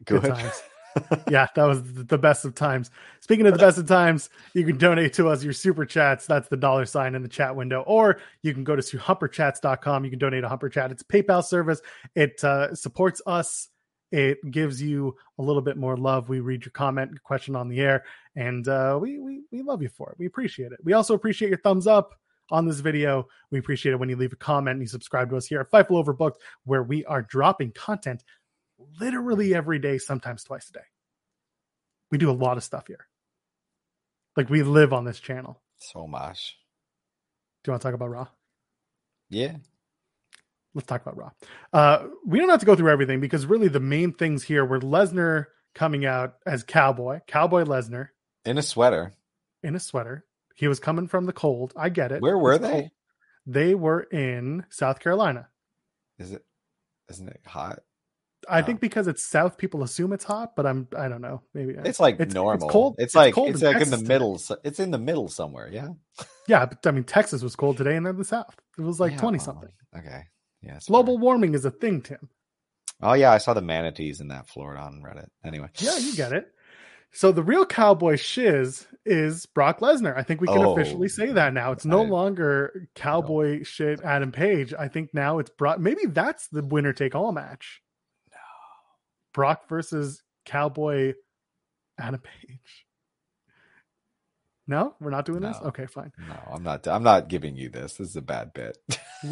[0.04, 0.62] Good, good times.
[1.28, 2.90] yeah, that was the best of times.
[3.20, 6.26] Speaking of the best of times, you can donate to us your super chats.
[6.26, 10.04] That's the dollar sign in the chat window, or you can go to humperchats.com.
[10.04, 10.90] You can donate a humper chat.
[10.90, 11.80] It's PayPal service.
[12.14, 13.68] It uh, supports us.
[14.10, 16.28] It gives you a little bit more love.
[16.28, 18.04] We read your comment, your question on the air,
[18.36, 20.18] and uh, we we we love you for it.
[20.18, 20.80] We appreciate it.
[20.84, 22.14] We also appreciate your thumbs up
[22.50, 23.26] on this video.
[23.50, 25.70] We appreciate it when you leave a comment and you subscribe to us here at
[25.70, 28.22] Fightful Overbooked, where we are dropping content
[29.00, 30.84] literally every day, sometimes twice a day.
[32.10, 33.06] We do a lot of stuff here.
[34.36, 35.60] Like we live on this channel.
[35.78, 36.56] So much.
[37.64, 38.26] Do you want to talk about Raw?
[39.30, 39.56] Yeah.
[40.74, 41.30] Let's talk about Raw.
[41.72, 44.80] Uh, we don't have to go through everything because really the main things here were
[44.80, 48.08] Lesnar coming out as Cowboy, Cowboy Lesnar
[48.44, 49.12] In a sweater.
[49.62, 50.24] in a sweater.
[50.54, 51.72] He was coming from the cold.
[51.76, 52.20] I get it.
[52.22, 52.70] Where were It's they?
[52.70, 52.90] cold.
[53.46, 55.48] They were in South Carolina.
[56.18, 56.44] Is it
[57.10, 57.80] isn't it hot?
[58.48, 58.64] I Oh.
[58.64, 61.42] think because it's South, people assume it's hot, but I'm I don't know.
[61.54, 62.66] Maybe uh, It's like It's- normal.
[62.66, 64.38] it's cold- It's it's like cold it's in like in the middle.
[64.38, 65.68] so- It's in the middle somewhere.
[65.70, 65.88] Yeah.
[66.48, 66.66] yeah.
[66.66, 68.54] But I mean, Texas was cold today, and then the South.
[68.78, 69.70] It was like Yeah, twenty well, something.
[69.96, 70.22] Okay.
[70.62, 70.86] Yes.
[70.86, 72.28] Global warming is a thing, Tim.
[73.00, 75.28] Oh yeah, I saw the manatees in that Florida on Reddit.
[75.44, 75.68] Anyway.
[75.78, 76.46] Yeah, you get it.
[77.14, 80.16] So the real cowboy shiz is Brock Lesnar.
[80.16, 81.72] I think we can Oh, officially say that now.
[81.72, 84.72] It's no I- longer cowboy shit Adam Page.
[84.72, 85.78] I think now it's Brock.
[85.78, 87.82] Maybe that's the winner take all match.
[89.32, 91.14] Brock versus Cowboy
[91.98, 92.86] Adam Page.
[94.72, 95.58] No, we're not doing this.
[95.62, 96.12] Okay, fine.
[96.18, 96.88] No, I'm not.
[96.88, 97.92] I'm not giving you this.
[97.94, 98.78] This is a bad bit.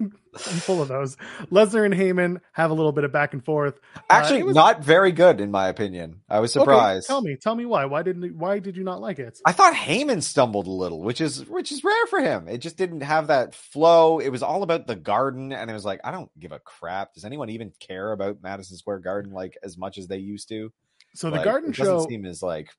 [0.00, 1.16] I'm full of those.
[1.50, 3.78] Lesnar and Heyman have a little bit of back and forth.
[3.94, 6.22] Uh, Actually, it was- not very good in my opinion.
[6.26, 7.06] I was Okay, surprised.
[7.06, 7.84] tell me, tell me why.
[7.84, 8.34] Why didn't?
[8.38, 9.38] Why did you not like it?
[9.44, 12.48] I thought Heyman stumbled a little, which is which is rare for him.
[12.48, 14.20] It just didn't have that flow.
[14.20, 17.12] It was all about the garden, and it was like, I don't give a crap.
[17.12, 20.72] Does anyone even care about Madison Square Garden like as much as they used to?
[21.14, 22.08] So the Like, Garden it doesn't Show.
[22.08, 22.70] seem as like,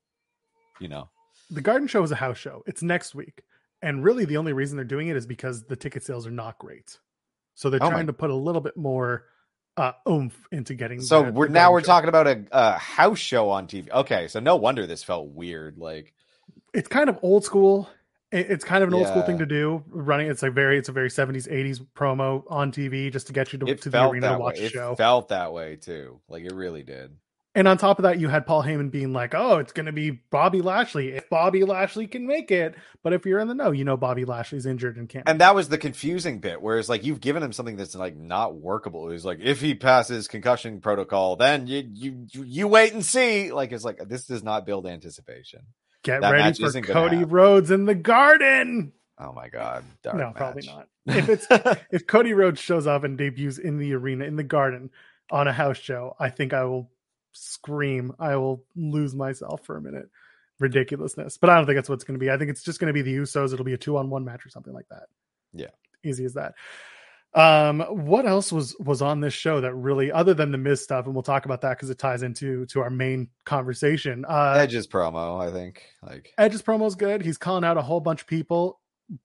[0.79, 1.09] you know,
[1.53, 3.43] the garden show is a house show it's next week
[3.81, 6.57] and really the only reason they're doing it is because the ticket sales are not
[6.57, 6.97] great
[7.55, 9.25] so they're Oh my- trying to put a little bit more
[9.77, 11.87] uh oomph into getting So the- we're the now we're show.
[11.87, 13.89] talking about a, a house show on TV.
[13.91, 15.79] Okay, so no wonder this felt weird.
[15.79, 16.13] Like,
[16.75, 17.89] it's kind of old school
[18.35, 20.91] it's kind of an old school thing to do running it's like very it's a
[20.91, 24.37] very 70s 80s promo on tv just to get you to, to the arena to
[24.39, 24.65] watch way.
[24.65, 26.19] It show felt that way too.
[26.27, 27.15] Like it really did.
[27.55, 29.91] And on top of that you had paul heyman being like oh it's going to
[29.91, 33.71] be bobby lashley if bobby lashley can make it but if you're in the know
[33.71, 37.03] you know bobby lashley's injured and can't And that was the confusing bit, whereas like
[37.03, 39.09] you've given him something that's like not workable.
[39.09, 43.51] He's like, if he passes concussion protocol, then you you you wait and see.
[43.51, 45.61] Like it's like this does not build anticipation.
[46.03, 50.87] get that ready for cody rhodes in the garden Oh my god, no, probably not.
[51.05, 51.47] If it's
[51.91, 54.89] if Cody Rhodes shows up and debuts in the arena in the garden
[55.31, 56.89] on a house show, I think I will
[57.33, 58.13] scream.
[58.19, 60.09] I will lose myself for a minute.
[60.59, 61.37] Ridiculousness.
[61.37, 62.31] But I don't think that's what's going to be.
[62.31, 63.53] I think it's just going to be the Usos.
[63.53, 65.07] It'll be a two on one match or something like that.
[65.51, 65.71] Yeah.
[66.03, 66.53] Easy as that.
[67.35, 71.05] Um, what else was was on this show that really, other than the Miz stuff,
[71.05, 74.23] and we'll talk about that because it ties into to our main conversation.
[74.27, 75.83] Uh, Edge's promo, I think.
[76.03, 77.23] Like Edge's promo is good.
[77.23, 78.79] He's calling out a whole bunch of people.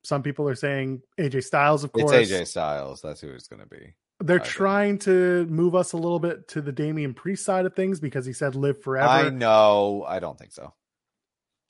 [0.04, 2.11] Some people are saying AJ Styles, of course.
[2.11, 3.02] it's AJ Styles.
[3.02, 3.94] That's who it's going to be.
[4.20, 4.50] They're think.
[4.50, 8.26] trying to move us a little bit to the Damian Priest side of things because
[8.26, 9.08] he said live forever.
[9.08, 10.04] I know.
[10.06, 10.74] I don't think so.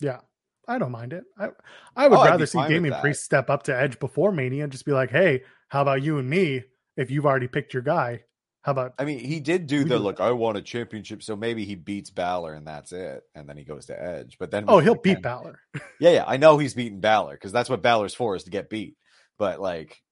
[0.01, 0.21] Yeah.
[0.67, 1.25] I don't mind it.
[1.39, 1.49] I
[1.97, 2.95] I would Oh, rather see Damian.
[3.01, 6.19] Priest step up to Edge before Mania and just be like, hey, how about you
[6.19, 6.63] and me?
[6.97, 8.25] If you've already picked your guy,
[8.63, 10.21] how about I mean, he did do the do look.
[10.21, 13.65] I want a championship, so maybe he beats Balor and that's it, and then he
[13.65, 14.37] goes to Edge.
[14.39, 15.59] But then, Oh, he'll beat Balor.
[16.01, 18.69] Yeah, yeah, I know he's beating Balor because that's what Balor's for is to get
[18.69, 18.97] beat.
[19.39, 20.03] But like,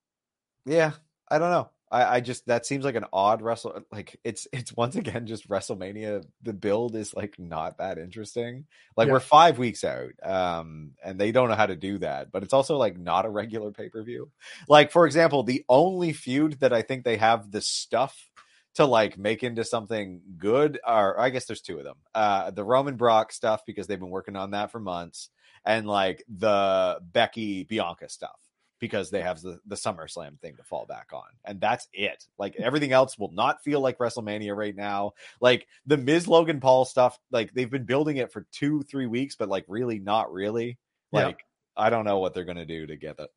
[0.64, 0.93] yeah,
[1.28, 1.70] I don't know.
[1.91, 3.80] I, I just that seems like an odd wrestle.
[3.93, 6.24] Like it's it's once again just WrestleMania.
[6.43, 8.66] The build is like not that interesting.
[8.97, 9.12] Like Yeah.
[9.14, 12.32] we're five weeks out, um, and they don't know how to do that.
[12.32, 14.30] But it's also like not a regular pay per view.
[14.68, 18.16] Like for example, the only feud that I think they have the stuff
[18.74, 21.97] to like make into something good are I guess there's two of them.
[22.14, 25.30] Uh the Roman Brock stuff because they've been working on that for months
[25.64, 28.39] and like the Becky Bianca stuff
[28.87, 31.24] because they have the, the SummerSlam thing to fall back on.
[31.45, 32.24] And that's it.
[32.39, 35.12] Like everything else will not feel like WrestleMania right now.
[35.41, 39.34] Like the Miz Logan Paul stuff, like they've been building it for two, three weeks,
[39.34, 40.78] but like really not really.
[41.12, 41.26] Yeah.
[41.26, 41.45] Like
[41.76, 43.30] I don't know what they're gonna do to get that.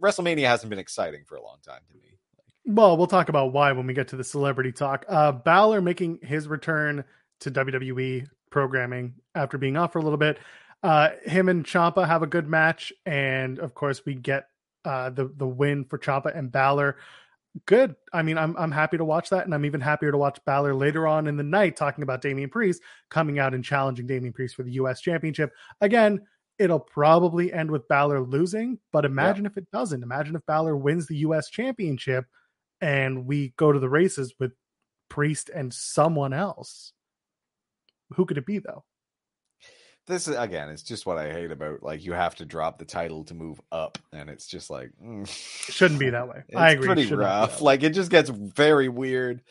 [0.00, 2.18] WrestleMania hasn't been exciting for a long time to me.
[2.64, 5.04] Well, we'll talk about why when we get to the celebrity talk.
[5.08, 7.04] Uh Balor making his return
[7.40, 10.38] to WWE programming after being off for a little bit.
[10.82, 14.48] Uh him and Ciampa have a good match, and of course we get
[14.84, 16.96] uh the the win for Ciampa and Balor.
[17.66, 17.96] Good.
[18.12, 20.74] I mean, I'm I'm happy to watch that, and I'm even happier to watch Balor
[20.74, 24.56] later on in the night talking about Damian Priest coming out and challenging Damian Priest
[24.56, 25.52] for the US championship.
[25.80, 26.22] Again,
[26.58, 30.02] it'll probably end with Balor losing, but imagine if it doesn't.
[30.02, 32.24] Imagine if Balor wins the US championship
[32.80, 34.52] and we go to the races with
[35.08, 36.92] Priest and someone else.
[38.14, 38.84] Who could it be though?
[40.06, 42.84] This is again, it's just what I hate about like you have to drop the
[42.84, 45.22] title to move up, and it's just like mm.
[45.22, 46.42] It shouldn't be that way.
[46.56, 46.86] I agree.
[46.86, 47.60] pretty rough.
[47.60, 49.42] Like it just gets very weird.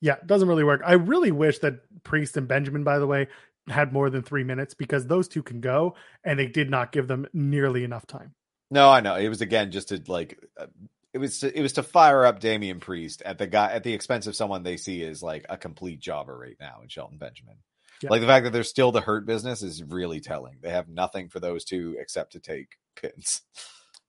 [0.00, 0.82] Yeah, it doesn't really work.
[0.84, 3.28] I really wish that Priest and Benjamin, by the way,
[3.68, 5.94] had more than three minutes because those two can go,
[6.24, 8.34] and they did not give them nearly enough time.
[8.70, 10.66] No, I know it was again just to like uh,
[11.12, 13.94] it was to, it was to fire up Damian Priest at the guy at the
[13.94, 17.56] expense of someone they see as like a complete jobber right now in Shelton Benjamin.
[18.02, 18.10] Yeah.
[18.10, 20.56] Like the fact that they're still the hurt business is really telling.
[20.60, 23.42] They have nothing for those two except to take pins.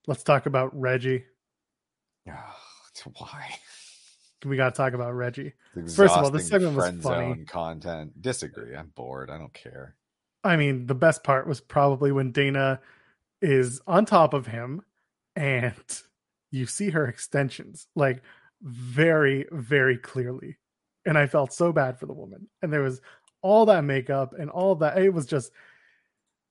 [0.08, 1.26] Let's talk about Reggie.
[3.18, 3.56] Why?
[4.46, 5.54] We got to talk about Reggie.
[5.74, 7.02] First of all, this segment was funny.
[7.02, 8.22] zone content.
[8.22, 8.76] Disagree.
[8.76, 9.30] I'm bored.
[9.30, 9.96] I don't care.
[10.44, 12.80] I mean, the best part was probably when Dana
[13.42, 14.82] is on top of him
[15.36, 15.74] and
[16.52, 18.22] you see her extensions like
[18.62, 20.58] very, very clearly.
[21.06, 22.48] And I felt so bad for the woman.
[22.62, 23.02] And there was
[23.42, 24.98] all that makeup and all that.
[24.98, 25.52] It was just,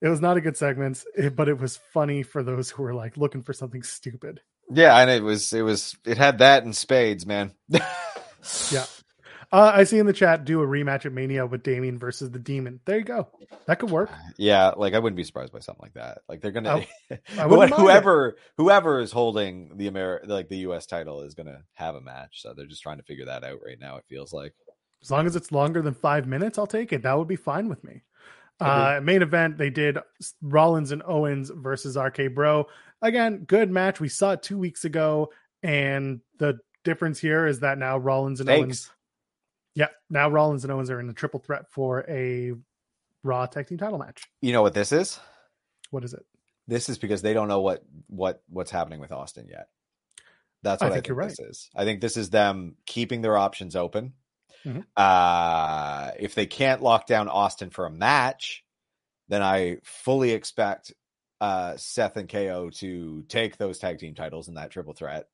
[0.01, 1.03] it was not a good segment,
[1.35, 4.41] but it was funny for those who were like looking for something stupid.
[4.71, 7.53] Yeah, and it was it was it had that in spades, man.
[8.71, 8.85] Yeah.
[9.51, 12.39] Uh, I see in the chat do a rematch at Mania with Damien versus the
[12.39, 12.79] Demon.
[12.85, 13.27] There you go.
[13.67, 14.11] That could work.
[14.37, 16.19] Yeah, like I wouldn't be surprised by something like that.
[16.27, 16.85] Like they're gonna
[17.39, 17.77] I wouldn't mind it.
[17.79, 22.41] whoever whoever is holding the Ameri- like the US title is gonna have a match.
[22.41, 24.53] So they're just trying to figure that out right now, it feels like.
[25.03, 27.03] As long as it's longer than five minutes, I'll take it.
[27.03, 28.03] That would be fine with me.
[28.59, 29.97] Uh, main event, they did
[30.41, 32.67] Rollins and Owens versus RK Bro.
[33.01, 33.99] Again, good match.
[33.99, 35.31] We saw it two weeks ago,
[35.61, 38.89] and the difference here is that now Rollins and Owens,
[39.73, 42.53] yeah, now Rollins and Owens are in a triple threat for a
[43.23, 44.23] Raw Tag Team Title match.
[44.41, 45.19] You know what this is?
[45.91, 46.25] What is it?
[46.67, 49.67] This is because they don't know what what what's happening with Austin yet.
[50.63, 51.69] That's what I think think, you're this is.
[51.75, 54.13] I think this is them keeping their options open.
[54.65, 54.85] Mhm.
[54.95, 58.63] Uh if they can't lock down Austin for a match,
[59.27, 60.93] then I fully expect
[61.41, 65.27] uh Seth and KO to take those tag team titles in that triple threat.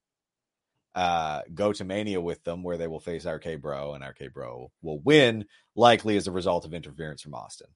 [0.93, 4.71] Uh go to Mania with them where they will face RK Bro and RK Bro
[4.81, 7.67] will win likely as a result of interference from Austin.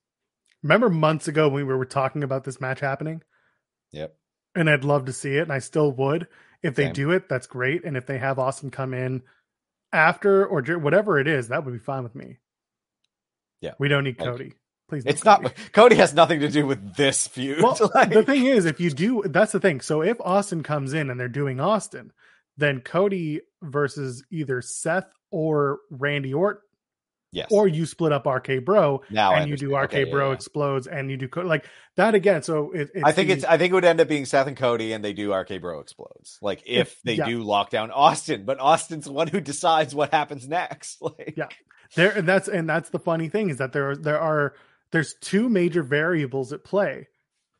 [0.63, 3.21] Remember months ago when we were talking about this match happening?
[3.91, 4.15] Yep.
[4.55, 6.27] and I'd love to see it, and I still would.
[6.63, 6.93] If they Same.
[6.93, 7.83] do it, that's great.
[7.85, 9.21] And if they have Austin come in
[9.95, 12.37] after or whatever it is, that would be fine with me.
[13.61, 13.71] Yeah.
[13.79, 14.53] we don't need Cody.
[14.89, 15.55] Please, It's not Cody.
[15.73, 17.63] Cody has nothing to do with this feud.
[17.63, 19.81] Well, Like- the thing is, if you do, that's the thing.
[19.81, 22.11] So if Austin comes in and they're doing Austin,
[22.57, 26.61] then Cody versus either Seth or Randy Orton,
[27.35, 27.47] yes.
[27.51, 29.93] or you split up RK Bro now and you do RK.
[29.93, 30.33] Okay, Bro yeah.
[30.35, 31.65] explodes and you do Co- like
[31.95, 32.41] that again.
[32.41, 34.47] So it, it's I think the- it's I think it would end up being Seth
[34.47, 36.39] and Cody and they do RK Bro explodes.
[36.41, 37.25] Like if they yeah.
[37.25, 41.01] do lock down Austin, but Austin's the one who decides what happens next.
[41.01, 41.49] Like Yeah.
[41.95, 44.53] there and that's and that's the funny thing is that there are there are
[44.91, 47.07] there's two major variables at play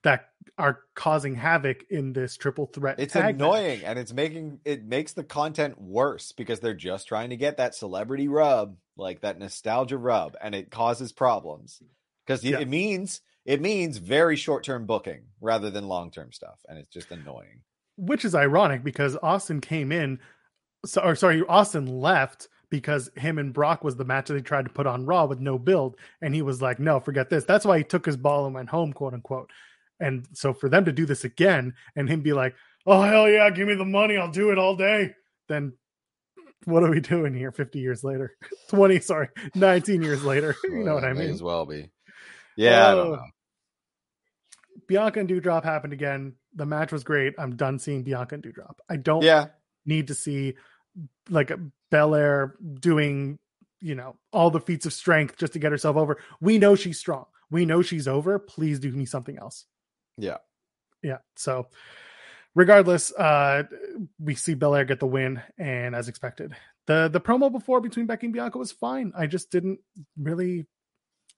[0.03, 3.88] that are causing havoc in this triple threat it's annoying match.
[3.89, 7.76] and it's making it makes the content worse because they're just trying to get that
[7.76, 11.81] celebrity rub, like that nostalgia rub, and it causes problems.
[12.25, 12.59] Because Yeah.
[12.59, 16.59] it means it means very short term booking rather than long term stuff.
[16.67, 17.61] And it's just annoying.
[17.97, 20.19] which is ironic because austin came in
[20.85, 24.65] so, or sorry austin left because him and brock was the match that they tried
[24.65, 27.63] to put on raw with no build and he was like no forget this that's
[27.65, 29.49] why he took his ball and went home quote unquote
[30.01, 32.53] and so for them to do this again and him be like
[32.85, 35.13] oh hell yeah give me the money i'll do it all day
[35.47, 35.71] then
[36.66, 38.36] what are we doing here 50 years later
[38.70, 41.89] 20 sorry 19 years later you know what i May mean as well be.
[42.57, 43.16] Yeah, I don't oh.
[43.16, 43.24] know.
[44.88, 48.76] bianca and Doudrop happened again the match was great i'm done seeing bianca and Doudrop
[48.89, 49.47] i don't Yeah,
[49.86, 50.55] need to see
[51.30, 51.51] like
[51.91, 53.38] Belair doing,
[53.82, 56.18] you know, all the feats of strength just to get herself over.
[56.41, 57.26] We know she's strong.
[57.51, 58.39] We know she's over.
[58.39, 59.66] Please do me something else.
[60.18, 60.38] yeah.
[61.03, 61.18] Yeah.
[61.36, 61.68] So
[62.56, 63.64] regardless, uh
[64.20, 66.56] we see Belair get the win and as expected.
[66.88, 69.12] The the promo before between Becky and Bianca was fine.
[69.16, 69.80] I just didn't
[70.18, 70.66] really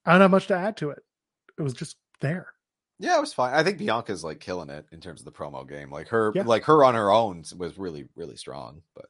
[0.06, 1.00] I don't have much to add to it.
[1.58, 2.54] It was just there.
[3.00, 3.54] Yeah, it was fine.
[3.54, 5.92] I think Bianca's like killing it in terms of the promo game.
[5.92, 6.44] Like her, Yeah.
[6.44, 8.82] like her on her own was really, really strong.
[8.96, 9.06] But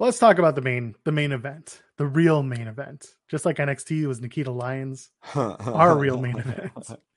[0.00, 1.80] Let's talk about the main the main event.
[1.98, 3.06] The real main event.
[3.30, 5.10] Just like NXT was Nikita Lyons.
[5.36, 6.72] Our real main event.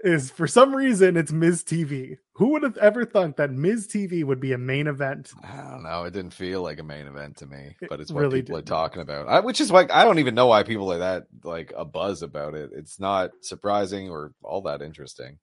[0.00, 2.18] is for some reason it's Miz TV.
[2.34, 5.32] Who would have ever thought that Miz TV would be a main event?
[5.42, 6.04] I don't know.
[6.04, 8.68] It didn't feel like a main event to me, but it's what really people didn't.
[8.68, 9.28] are talking about.
[9.28, 12.22] I, which is like I don't even know why people are that like a buzz
[12.22, 12.70] about it.
[12.74, 15.38] It's not surprising or all that interesting.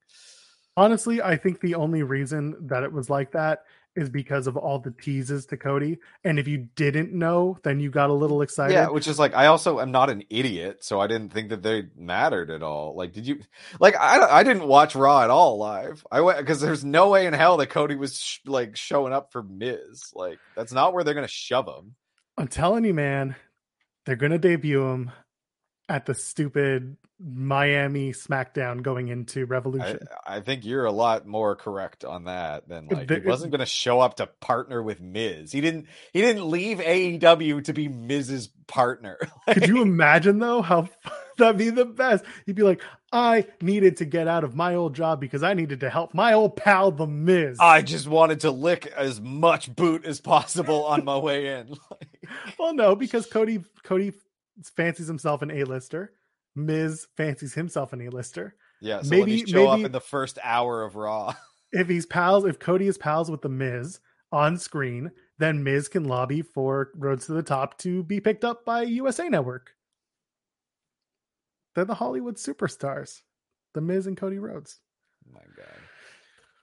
[0.77, 3.63] Honestly, I think the only reason that it was like that
[3.95, 5.99] is because of all the teases to Cody.
[6.23, 8.73] And if you didn't know, then you got a little excited.
[8.73, 11.61] Yeah, which is like I also am not an idiot, so I didn't think that
[11.61, 12.95] they mattered at all.
[12.95, 13.41] Like, did you?
[13.79, 16.05] Like, I I didn't watch Raw at all live.
[16.11, 19.31] I went because there's no way in hell that Cody was sh- like showing up
[19.31, 20.11] for Miz.
[20.13, 21.95] Like, that's not where they're gonna shove him.
[22.37, 23.35] I'm telling you, man,
[24.05, 25.11] they're gonna debut him
[25.89, 29.99] at the stupid Miami SmackDown going into Revolution.
[30.25, 33.59] I think you're a lot more correct on that than like The- he wasn't going
[33.59, 35.51] to show up to partner with Miz.
[35.51, 35.87] He didn't.
[36.13, 39.19] He didn't leave AEW to be Miz's partner.
[39.47, 40.89] Could you imagine though how
[41.37, 42.25] that'd be the best?
[42.45, 45.81] He'd be like, I needed to get out of my old job because I needed
[45.81, 47.57] to help my old pal the Miz.
[47.59, 51.75] I just wanted to lick as much boot as possible on my way in.
[52.57, 54.13] well, no, because Cody Cody
[54.75, 56.13] fancies himself an A-lister.
[56.55, 58.55] Miz fancies himself an A-lister.
[58.81, 61.33] yeah, so Maybe- show maybe- up in the first hour of Raw.
[61.73, 66.03] If he's pals, if Cody is pals with the Miz on screen, then Miz can
[66.03, 69.71] lobby for Rhodes to the Top to be picked up by USA Network.
[71.73, 73.21] They're the Hollywood superstars,
[73.73, 74.79] the Miz and Cody Rhodes.
[75.25, 75.67] Oh my God.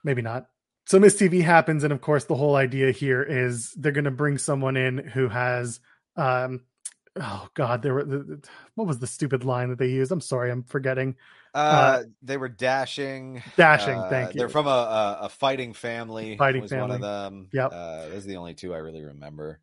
[0.05, 0.49] maybe not.
[0.87, 4.11] So Miz TV happens, and of course, the whole idea here is they're going to
[4.11, 5.81] bring someone in who has,
[6.17, 6.61] um,
[7.21, 8.41] oh god, there were
[8.75, 10.13] what was the stupid line that they used?
[10.13, 11.17] I'm sorry, I'm forgetting.
[11.55, 13.43] Uh, they were dashing.
[13.57, 14.39] Dashing, uh, thank you.
[14.39, 16.37] They're from a, a, a fighting family.
[16.37, 17.09] Fighting was one of family.
[17.09, 17.49] them.
[17.53, 17.73] Yep.
[17.73, 19.61] Uh, those are the only two I really remember.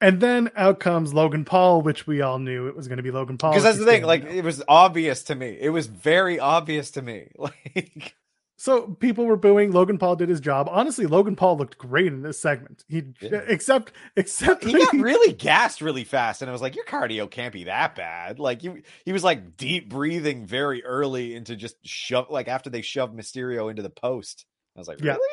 [0.00, 3.10] And then out comes Logan Paul, which we all knew it was going to be
[3.10, 3.52] Logan Paul.
[3.52, 4.02] Because that's the thing.
[4.02, 5.56] Like it was obvious to me.
[5.58, 7.30] It was very obvious to me.
[7.38, 8.14] Like
[8.56, 9.72] so people were booing.
[9.72, 10.68] Logan Paul did his job.
[10.70, 12.84] Honestly, Logan Paul looked great in this segment.
[12.88, 13.40] He Yeah.
[13.48, 17.52] except except he got really gassed really fast, and I was like, "Your cardio can't
[17.52, 22.30] be that bad." Like you, he was like deep breathing very early into just shove
[22.30, 24.46] like after they shoved Mysterio into the post.
[24.76, 25.12] I was like, Yeah.
[25.12, 25.28] "Really?"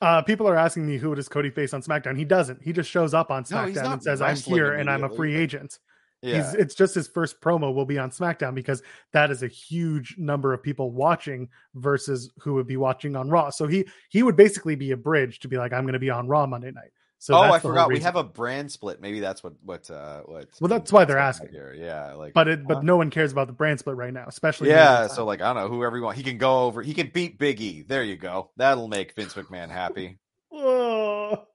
[0.00, 2.18] Uh, people are asking me who does Cody face on SmackDown.
[2.18, 2.62] He doesn't.
[2.62, 5.34] He just shows up on SmackDown not and says, "I'm here and I'm a free
[5.34, 5.78] agent."
[6.22, 6.36] Yeah.
[6.36, 10.16] He's, it's just his first promo will be on SmackDown because that is a huge
[10.18, 13.50] number of people watching versus who would be watching on Raw.
[13.50, 16.10] So he he would basically be a bridge to be like, I'm going to be
[16.10, 16.90] on Raw Monday night.
[17.18, 17.88] So oh, I forgot.
[17.88, 19.00] We have a brand split.
[19.00, 20.48] Maybe that's what what uh what.
[20.60, 21.48] Well, that's why they're asking.
[21.48, 21.74] Here.
[21.76, 24.68] Yeah, like but it but no one cares about the brand split right now, especially
[24.68, 25.06] yeah.
[25.06, 26.16] So like I don't know whoever you want.
[26.16, 26.82] He can go over.
[26.82, 27.82] He can beat Big E.
[27.82, 28.50] There you go.
[28.56, 30.18] That'll make Vince McMahon happy.
[30.50, 31.46] Whoa.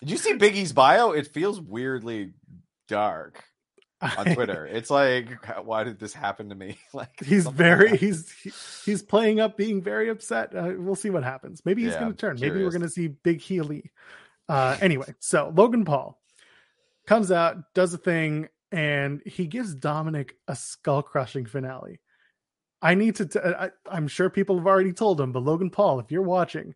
[0.00, 1.12] Did you see Biggie's bio?
[1.12, 2.32] It feels weirdly
[2.88, 3.42] dark
[4.00, 4.66] on Twitter.
[4.66, 5.28] it's like,
[5.64, 6.78] why did this happen to me?
[6.94, 8.52] Like he's very like he's he-
[8.84, 10.54] he's playing up being very upset.
[10.54, 11.62] Uh, we'll see what happens.
[11.64, 12.38] Maybe he's Yeah, going to turn.
[12.40, 13.90] Maybe we're going to see big healy.
[14.48, 16.20] Uh anyway so logan paul
[17.06, 22.00] comes out does a thing and he gives dominic a skull crushing finale.
[22.82, 26.00] I need to t- I, i'm sure people have already told him but logan paul
[26.00, 26.74] if you're watching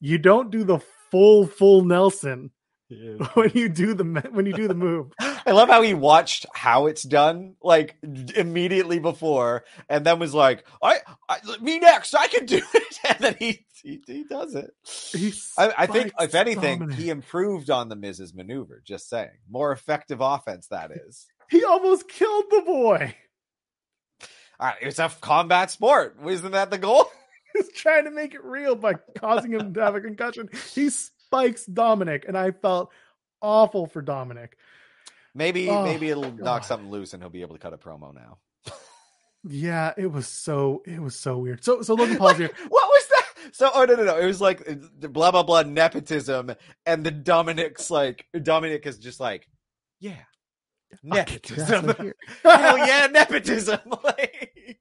[0.00, 0.80] you don't do the
[1.12, 2.50] full full nelson
[3.34, 5.12] when you do the when you do the move
[5.46, 7.96] I love how he watched how it's done, like
[8.36, 13.18] immediately before, and then was like, "I, I me next, I can do it," and
[13.18, 14.70] then he he, he does it.
[15.58, 18.82] I, I think, if anything, he improved on the Miz's maneuver.
[18.84, 20.68] Just saying, more effective offense.
[20.68, 21.26] That is.
[21.50, 23.14] he almost killed the boy
[24.60, 26.16] All right, it's a combat sport.
[26.24, 27.06] Isn't that the goal?
[27.52, 30.48] He's trying to make it real by causing him to have a concussion.
[30.74, 32.90] He spikes Dominic, and I felt
[33.42, 34.56] awful for Dominic.
[35.34, 36.40] Maybe, Oh, maybe it'll God.
[36.40, 38.38] knock something loose, and he'll be able to cut a promo now.
[39.44, 41.64] Yeah, it was so it was so weird.
[41.64, 42.50] So so Logan Paul's here.
[42.68, 43.54] What was that?
[43.54, 44.18] So, oh no, no, no!
[44.18, 46.54] It was like uh, blah blah blah nepotism,
[46.86, 49.48] and the Dominic's like Dominic is just like,
[49.98, 50.14] yeah,
[51.10, 52.12] I'll get your ass in nepotism.
[52.44, 53.80] Hell yeah, nepotism!
[54.04, 54.78] like,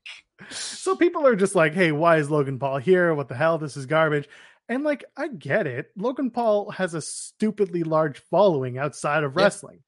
[0.52, 3.16] So people are just like, "Hey, why is Logan Paul here?
[3.16, 3.58] What the hell?
[3.58, 4.30] This is garbage."
[4.70, 5.88] And like, I get it.
[5.98, 9.80] Logan Paul has a stupidly large following outside of wrestling.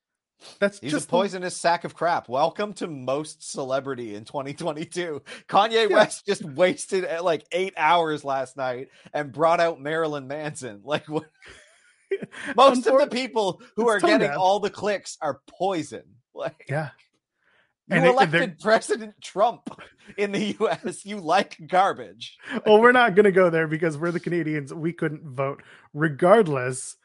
[0.59, 2.27] That's he's just a the- poisonous sack of crap.
[2.29, 5.21] Welcome to most celebrity in 2022.
[5.47, 5.95] Kanye Yeah.
[5.95, 10.81] West just wasted uh, like eight hours last night and brought out Marilyn Manson.
[10.85, 11.25] Like, what?
[12.55, 16.03] Most of the people who are getting all the clicks are poison.
[16.35, 16.89] Like, yeah.
[17.89, 19.69] You And elected they're- President Trump
[20.17, 21.05] in the U.S.
[21.05, 22.37] You like garbage.
[22.65, 24.73] well, we're not going to go there because we're the Canadians.
[24.73, 25.61] We couldn't vote.
[25.93, 26.95] Regardless,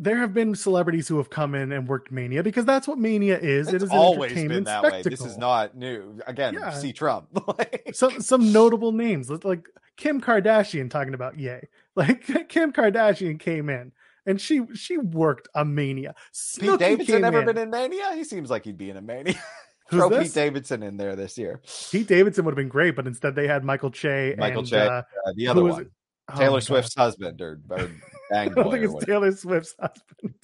[0.00, 3.36] there have been celebrities who have come in and worked Mania because that's what Mania
[3.38, 3.68] is.
[3.68, 4.90] it It's an always been that spectacle.
[4.92, 5.02] way.
[5.10, 6.20] This is not new.
[6.26, 6.70] Again, Yeah.
[6.70, 7.26] see Trump.
[7.92, 11.68] Some some notable names like Kim Kardashian talking about yay.
[11.96, 13.90] Like Kim Kardashian came in
[14.24, 16.14] and she she worked a Mania.
[16.60, 17.46] Pete Davidson ever in.
[17.46, 18.12] been in Mania?
[18.14, 19.34] He seems like he'd be in a Mania.
[19.90, 20.28] Who's Throw this?
[20.28, 21.60] Pete Davidson in there this year.
[21.90, 24.78] Pete Davidson would have been great, but instead they had Michael Che Michael and Che,
[24.80, 25.88] uh, Uh, the other one, it?
[26.32, 26.62] Oh Taylor God.
[26.64, 27.90] Swift's husband or, or
[28.30, 30.34] Bang I don't think it's Taylor Swift's husband.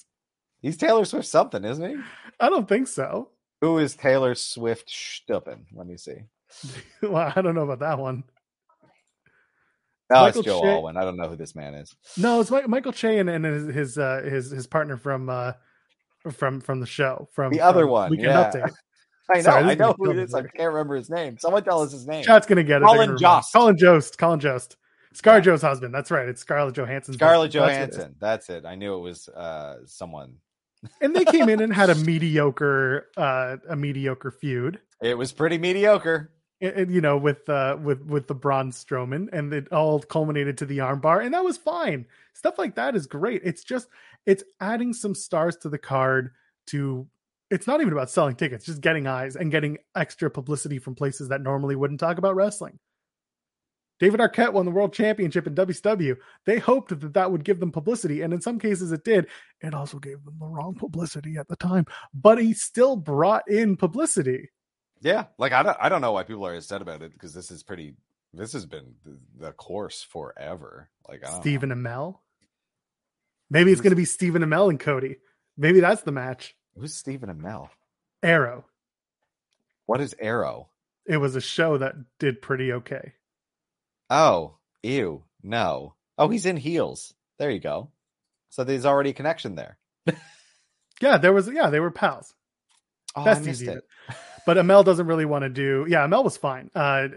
[0.61, 1.97] He's Taylor Swift something, isn't he?
[2.41, 3.31] I don't think so.
[3.61, 5.65] Who is Taylor Swift Stuppen?
[5.73, 6.17] Let me see.
[7.03, 8.25] Well, I don't know about that one.
[10.13, 10.97] Oh, Michael it's Joe Che- Alwyn.
[10.97, 11.95] I don't know who this man is.
[12.17, 15.53] No, it's Mi- Michael Che and, and his his, uh, his his partner from uh,
[16.33, 18.51] from from the show from The other from one, Weekend yeah.
[18.51, 18.73] Update.
[19.31, 19.43] I know.
[19.43, 20.35] Sorry, I know who it.
[20.35, 21.39] I can't remember his name.
[21.39, 22.23] Someone tell us his name.
[22.25, 22.85] Chat's gonna get it.
[22.85, 23.17] Colin.
[23.17, 23.53] Jost.
[23.53, 24.19] Colin Jost.
[24.19, 24.77] Colin Jost.
[25.15, 25.95] Scarlett Jo's husband.
[25.95, 26.29] That's right.
[26.29, 27.65] It's Scarlett Johansson's Scarlett husband.
[27.65, 27.97] That's what it.
[27.97, 28.17] Johansson.
[28.21, 28.65] That's it.
[28.65, 30.37] I knew it was uh, someone.
[31.01, 34.81] And they came in and had a mediocre uh, a mediocre feud.
[35.01, 36.31] It was pretty mediocre.
[36.61, 40.79] you know, with uh, with with the Braun Strowman, and it all culminated to the
[40.79, 42.07] armbar, and that was fine.
[42.33, 43.43] Stuff like that is great.
[43.45, 43.89] It's just
[44.27, 46.33] it's adding some stars to the card.
[46.69, 47.07] To
[47.51, 51.29] it's not even about selling tickets, just getting eyes and getting extra publicity from places
[51.29, 52.79] that normally wouldn't talk about wrestling.
[54.01, 56.17] David Arquette won the world championship in WCW.
[56.47, 59.29] They hoped that that would give them publicity, and in some cases it did.
[59.61, 63.77] It also gave them the wrong publicity at the time, but he still brought in
[63.77, 64.51] publicity.
[65.01, 67.51] Yeah, like I don't, I don't know why people are upset about it because this
[67.51, 67.95] is pretty.
[68.33, 68.95] This has been
[69.39, 70.91] the, course forever.
[71.09, 71.41] Like I don't know.
[71.41, 72.19] Stephen Amell.
[73.49, 75.19] Maybe it's going to be Stephen Amell and Cody.
[75.57, 76.57] Maybe that's the match.
[76.77, 77.69] Who's Stephen Amell?
[78.25, 78.65] Arrow.
[79.87, 80.71] What is Arrow?
[81.07, 83.13] It was a show that did pretty okay.
[84.17, 85.95] Oh, ew, no.
[86.17, 87.13] Oh, he's in heels.
[87.39, 87.91] There you go.
[88.51, 89.77] So there's already a connection there.
[91.03, 91.49] Yeah, there was.
[91.53, 92.33] Yeah, they were pals.
[93.17, 93.83] Oh, That's I missed it.
[94.47, 95.87] But Amell doesn't really want to do.
[95.89, 96.71] Yeah, Amell was fine.
[96.75, 97.09] Uh,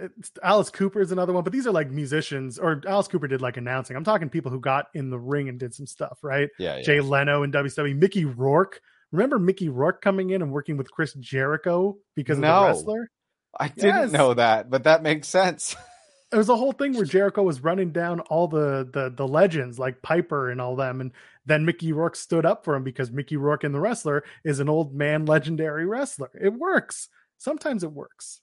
[0.42, 2.58] Alice Cooper is another one, but these are like musicians.
[2.58, 3.96] Or Alice Cooper did like announcing.
[3.98, 6.50] I'm talking people who got in the ring and did some stuff, right?
[6.58, 6.84] Yeah, yeah.
[6.84, 8.82] Jay Leno in WCW, Mickey Rourke.
[9.12, 12.62] Remember Mickey Rourke coming in and working with Chris Jericho because of No.
[12.62, 13.12] the wrestler?
[13.60, 14.12] I didn't Yes.
[14.12, 15.76] know that, but that makes sense.
[16.32, 19.80] There was a whole thing where Jericho was running down all the the the legends
[19.80, 21.12] like Piper and all them, and
[21.46, 24.68] then Mickey Rourke stood up for him because Mickey Rourke and the wrestler is an
[24.68, 26.30] old man legendary wrestler.
[26.40, 27.08] It works.
[27.38, 28.42] Sometimes it works.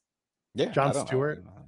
[0.55, 1.07] Yeah, John I don't know.
[1.07, 1.39] Stewart.
[1.39, 1.51] I know.
[1.51, 1.65] I don't know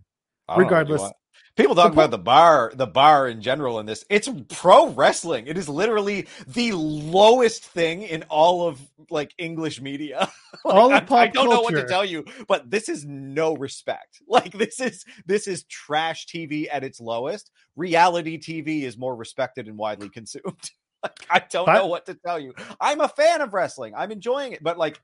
[0.49, 1.12] what you Regardless.
[1.57, 4.05] People talk about the bar, the bar in general in this.
[4.11, 5.47] It's pro wrestling.
[5.47, 8.80] It is literally the lowest thing in all of
[9.11, 10.28] like English media.
[10.64, 13.05] Like, All of I, pop I don't know what to tell you, but this is
[13.05, 14.20] no respect.
[14.28, 17.51] Like this is this is trash TV at its lowest.
[17.76, 20.70] Reality TV is more respected and widely consumed.
[21.03, 22.55] like I don't But- know what to tell you.
[22.80, 23.93] I'm a fan of wrestling.
[23.95, 24.99] I'm enjoying it, but like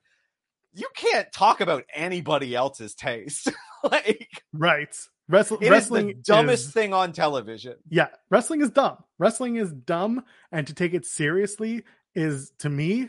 [0.73, 3.53] you can't talk about anybody else's taste.
[3.85, 4.97] like right?
[5.33, 7.77] Wrestle, it is wrestling the dumbest is- thing on television.
[7.89, 8.99] Yeah, wrestling is dumb.
[9.19, 11.83] Wrestling is dumb, and to take it seriously
[12.15, 13.09] is to me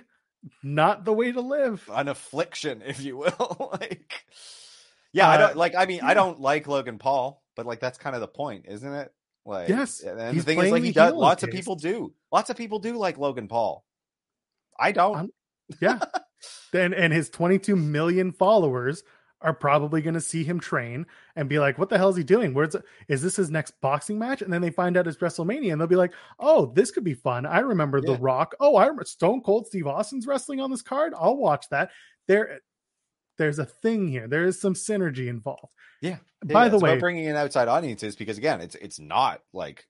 [0.64, 1.88] not the way to live.
[1.94, 3.70] An affliction, if you will.
[3.82, 4.26] like
[5.12, 7.98] yeah, I Uh, don't like I mean, I don't like Logan Paul, but like that's
[7.98, 9.14] kind of the point, isn't it?
[9.46, 12.14] Like Yes, and the thing is like he does lots this of people do.
[12.32, 13.86] Lots of people do like Logan Paul.
[14.80, 15.16] I don't.
[15.18, 15.34] I'm-
[15.82, 16.00] Yeah.
[16.74, 19.04] and and his 22 million followers
[19.44, 22.24] are probably going to see him train and be like, "What the hell is he
[22.24, 22.54] doing?
[22.54, 22.76] Where's
[23.08, 25.88] is this his next boxing match?" And then they find out it's WrestleMania, and they'll
[25.88, 27.46] be like, "Oh, this could be fun.
[27.46, 28.56] I remember The Rock.
[28.60, 31.14] Oh, I remember Stone Cold Steve Austin's wrestling on this card.
[31.16, 31.92] I'll watch that."
[32.28, 32.62] There,
[33.38, 34.28] there's a thing here.
[34.28, 35.74] There is some synergy involved.
[36.02, 36.18] Yeah.
[36.46, 39.86] By Yeah, the way, bringing in outside audiences because again, it's it's not like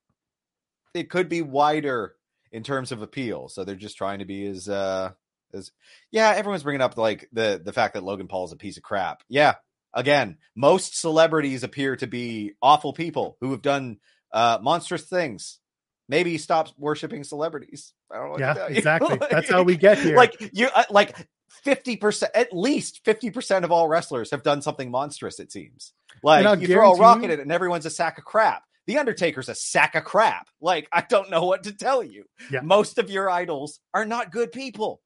[0.94, 2.16] it could be wider
[2.52, 3.50] in terms of appeal.
[3.50, 5.12] So they're just trying to be as uh
[5.54, 5.72] as
[6.12, 6.34] yeah.
[6.36, 9.24] Everyone's bringing up like the the fact that Logan Paul is a piece of crap.
[9.30, 9.56] Yeah.
[9.94, 13.98] Again, most celebrities appear to be awful people who have done
[14.32, 15.60] uh monstrous things.
[16.10, 17.94] Maybe stop worshiping celebrities.
[18.12, 18.38] I don't know.
[18.40, 19.18] Yeah, exactly.
[19.18, 20.16] Like- That's how we get here.
[20.18, 21.16] like you uh, like
[21.66, 25.94] 50% at least 50% of all wrestlers have done something monstrous it seems
[26.24, 29.50] like you throw a rock at it and everyone's a sack of crap the undertaker's
[29.50, 32.62] a sack of crap like i don't know what to tell you Yeah.
[32.62, 35.00] most of your idols are not good people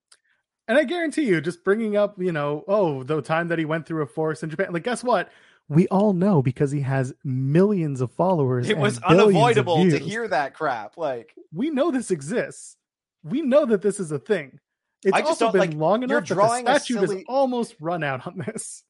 [0.67, 3.85] And I guarantee you, just bringing up, you know, oh, the time that he went
[3.85, 4.73] through a forest in Japan.
[4.73, 5.29] Like, guess what?
[5.69, 8.69] We all know because he has millions of followers.
[8.69, 12.77] it was unavoidable to hear that crap like We know this exists.
[13.23, 14.59] We know that this is a thing.
[15.03, 18.03] It's I just also been like, long enough that the statute has silly- almost run
[18.03, 18.83] out on this.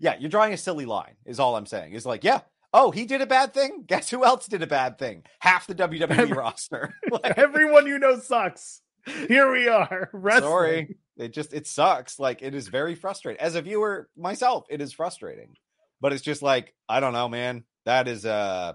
[0.00, 2.40] yeah you're drawing a silly line is all i'm saying is like yeah
[2.74, 5.74] oh he did a bad thing guess who else did a bad thing half the
[5.74, 8.82] wwe roster Like, Everyone you know sucks.
[9.28, 10.10] Here we are.
[10.12, 10.42] Wrestling.
[10.50, 10.96] Sorry.
[11.16, 12.18] It just it sucks.
[12.18, 13.40] Like it is very frustrating.
[13.40, 15.56] As a viewer myself, it is frustrating.
[16.00, 17.64] But it's just like, I don't know, man.
[17.84, 18.74] That is uh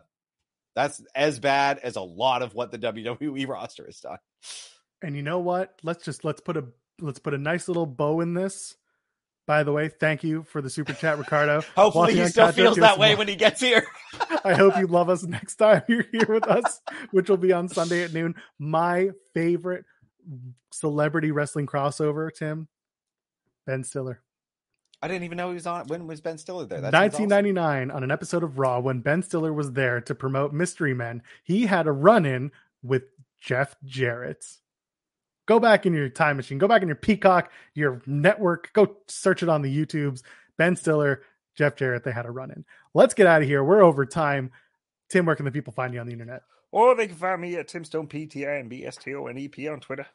[0.76, 4.18] that's as bad as a lot of what the WWE roster has done.
[5.02, 5.80] And you know what?
[5.84, 6.66] Let's just let's put a
[7.00, 8.76] let's put a nice little bow in this.
[9.48, 11.62] By the way, thank you for the super chat, Ricardo.
[11.76, 13.86] Hopefully Walking he still feels that way when he gets here.
[14.46, 16.80] I hope you love us next time you're here with us,
[17.10, 18.36] which will be on Sunday at noon.
[18.60, 19.86] My favorite
[20.72, 22.68] celebrity wrestling crossover, Tim,
[23.66, 24.22] Ben Stiller.
[25.02, 25.88] I didn't even know he was on.
[25.88, 26.80] When was Ben Stiller there?
[26.80, 27.96] That 1999 awesome.
[27.96, 31.24] on an episode of Raw when Ben Stiller was there to promote Mystery Men.
[31.44, 32.52] He had a run in
[32.84, 33.04] with
[33.40, 34.46] Jeff Jarrett.
[35.48, 36.60] Go back in your time machine.
[36.60, 38.72] Go back in your Peacock, your network.
[38.74, 40.22] Go search it on the YouTubes.
[40.58, 41.24] Ben Stiller,
[41.58, 42.04] Jeff Jarrett.
[42.04, 42.64] They had a run in.
[42.94, 43.64] Let's get out of here.
[43.64, 44.52] We're over time.
[45.10, 46.44] Tim, where can the people find you on the internet?
[46.72, 49.14] Or they can find me at Tim Stone P T I N B S T
[49.16, 50.08] O N E P on Twitter.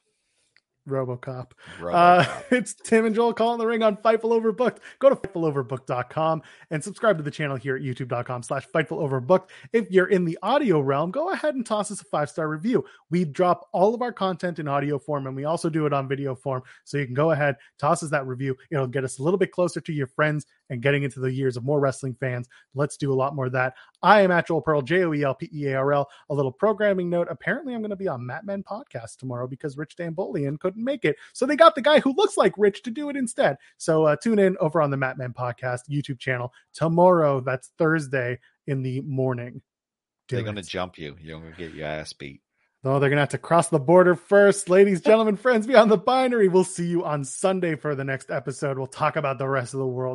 [0.89, 1.53] Robocop.
[1.81, 1.95] Robocop.
[1.95, 4.79] Uh, it's Tim and Joel calling the ring on Fightful Overbooked.
[4.99, 9.49] Go to FightfulOverbooked.com and subscribe to the channel here at youtube.com slash Fightful Overbooked.
[9.73, 12.85] If you're in the audio realm, go ahead and toss us a five-star review.
[13.11, 16.09] We drop all of our content in audio form and we also do it on
[16.09, 16.63] video form.
[16.85, 18.57] So you can go ahead, toss us that review.
[18.71, 21.57] It'll get us a little bit closer to your friends and getting into the years
[21.57, 22.49] of more wrestling fans.
[22.75, 23.75] Let's do a lot more of that.
[24.03, 26.09] I am at Joel Pearl, J O E L P E A R L.
[26.31, 27.29] A little programming note.
[27.31, 31.05] Apparently, I'm going to be on Mat Men podcast tomorrow because Rich Dambolian couldn't make
[31.05, 31.17] it.
[31.33, 33.57] So they got the guy who looks like Rich to do it instead.
[33.77, 37.41] So uh, tune in over on the Mat Men podcast YouTube channel tomorrow.
[37.41, 39.63] That's Thursday in the morning.
[40.29, 41.17] Do They're going to jump you.
[41.21, 42.41] You're going to get your ass beat.
[42.85, 44.69] Oh, they're going to have to cross the border first.
[44.69, 46.47] Ladies, gentlemen, friends beyond the binary.
[46.47, 48.79] We'll see you on Sunday for the next episode.
[48.79, 50.15] We'll talk about the rest of the world.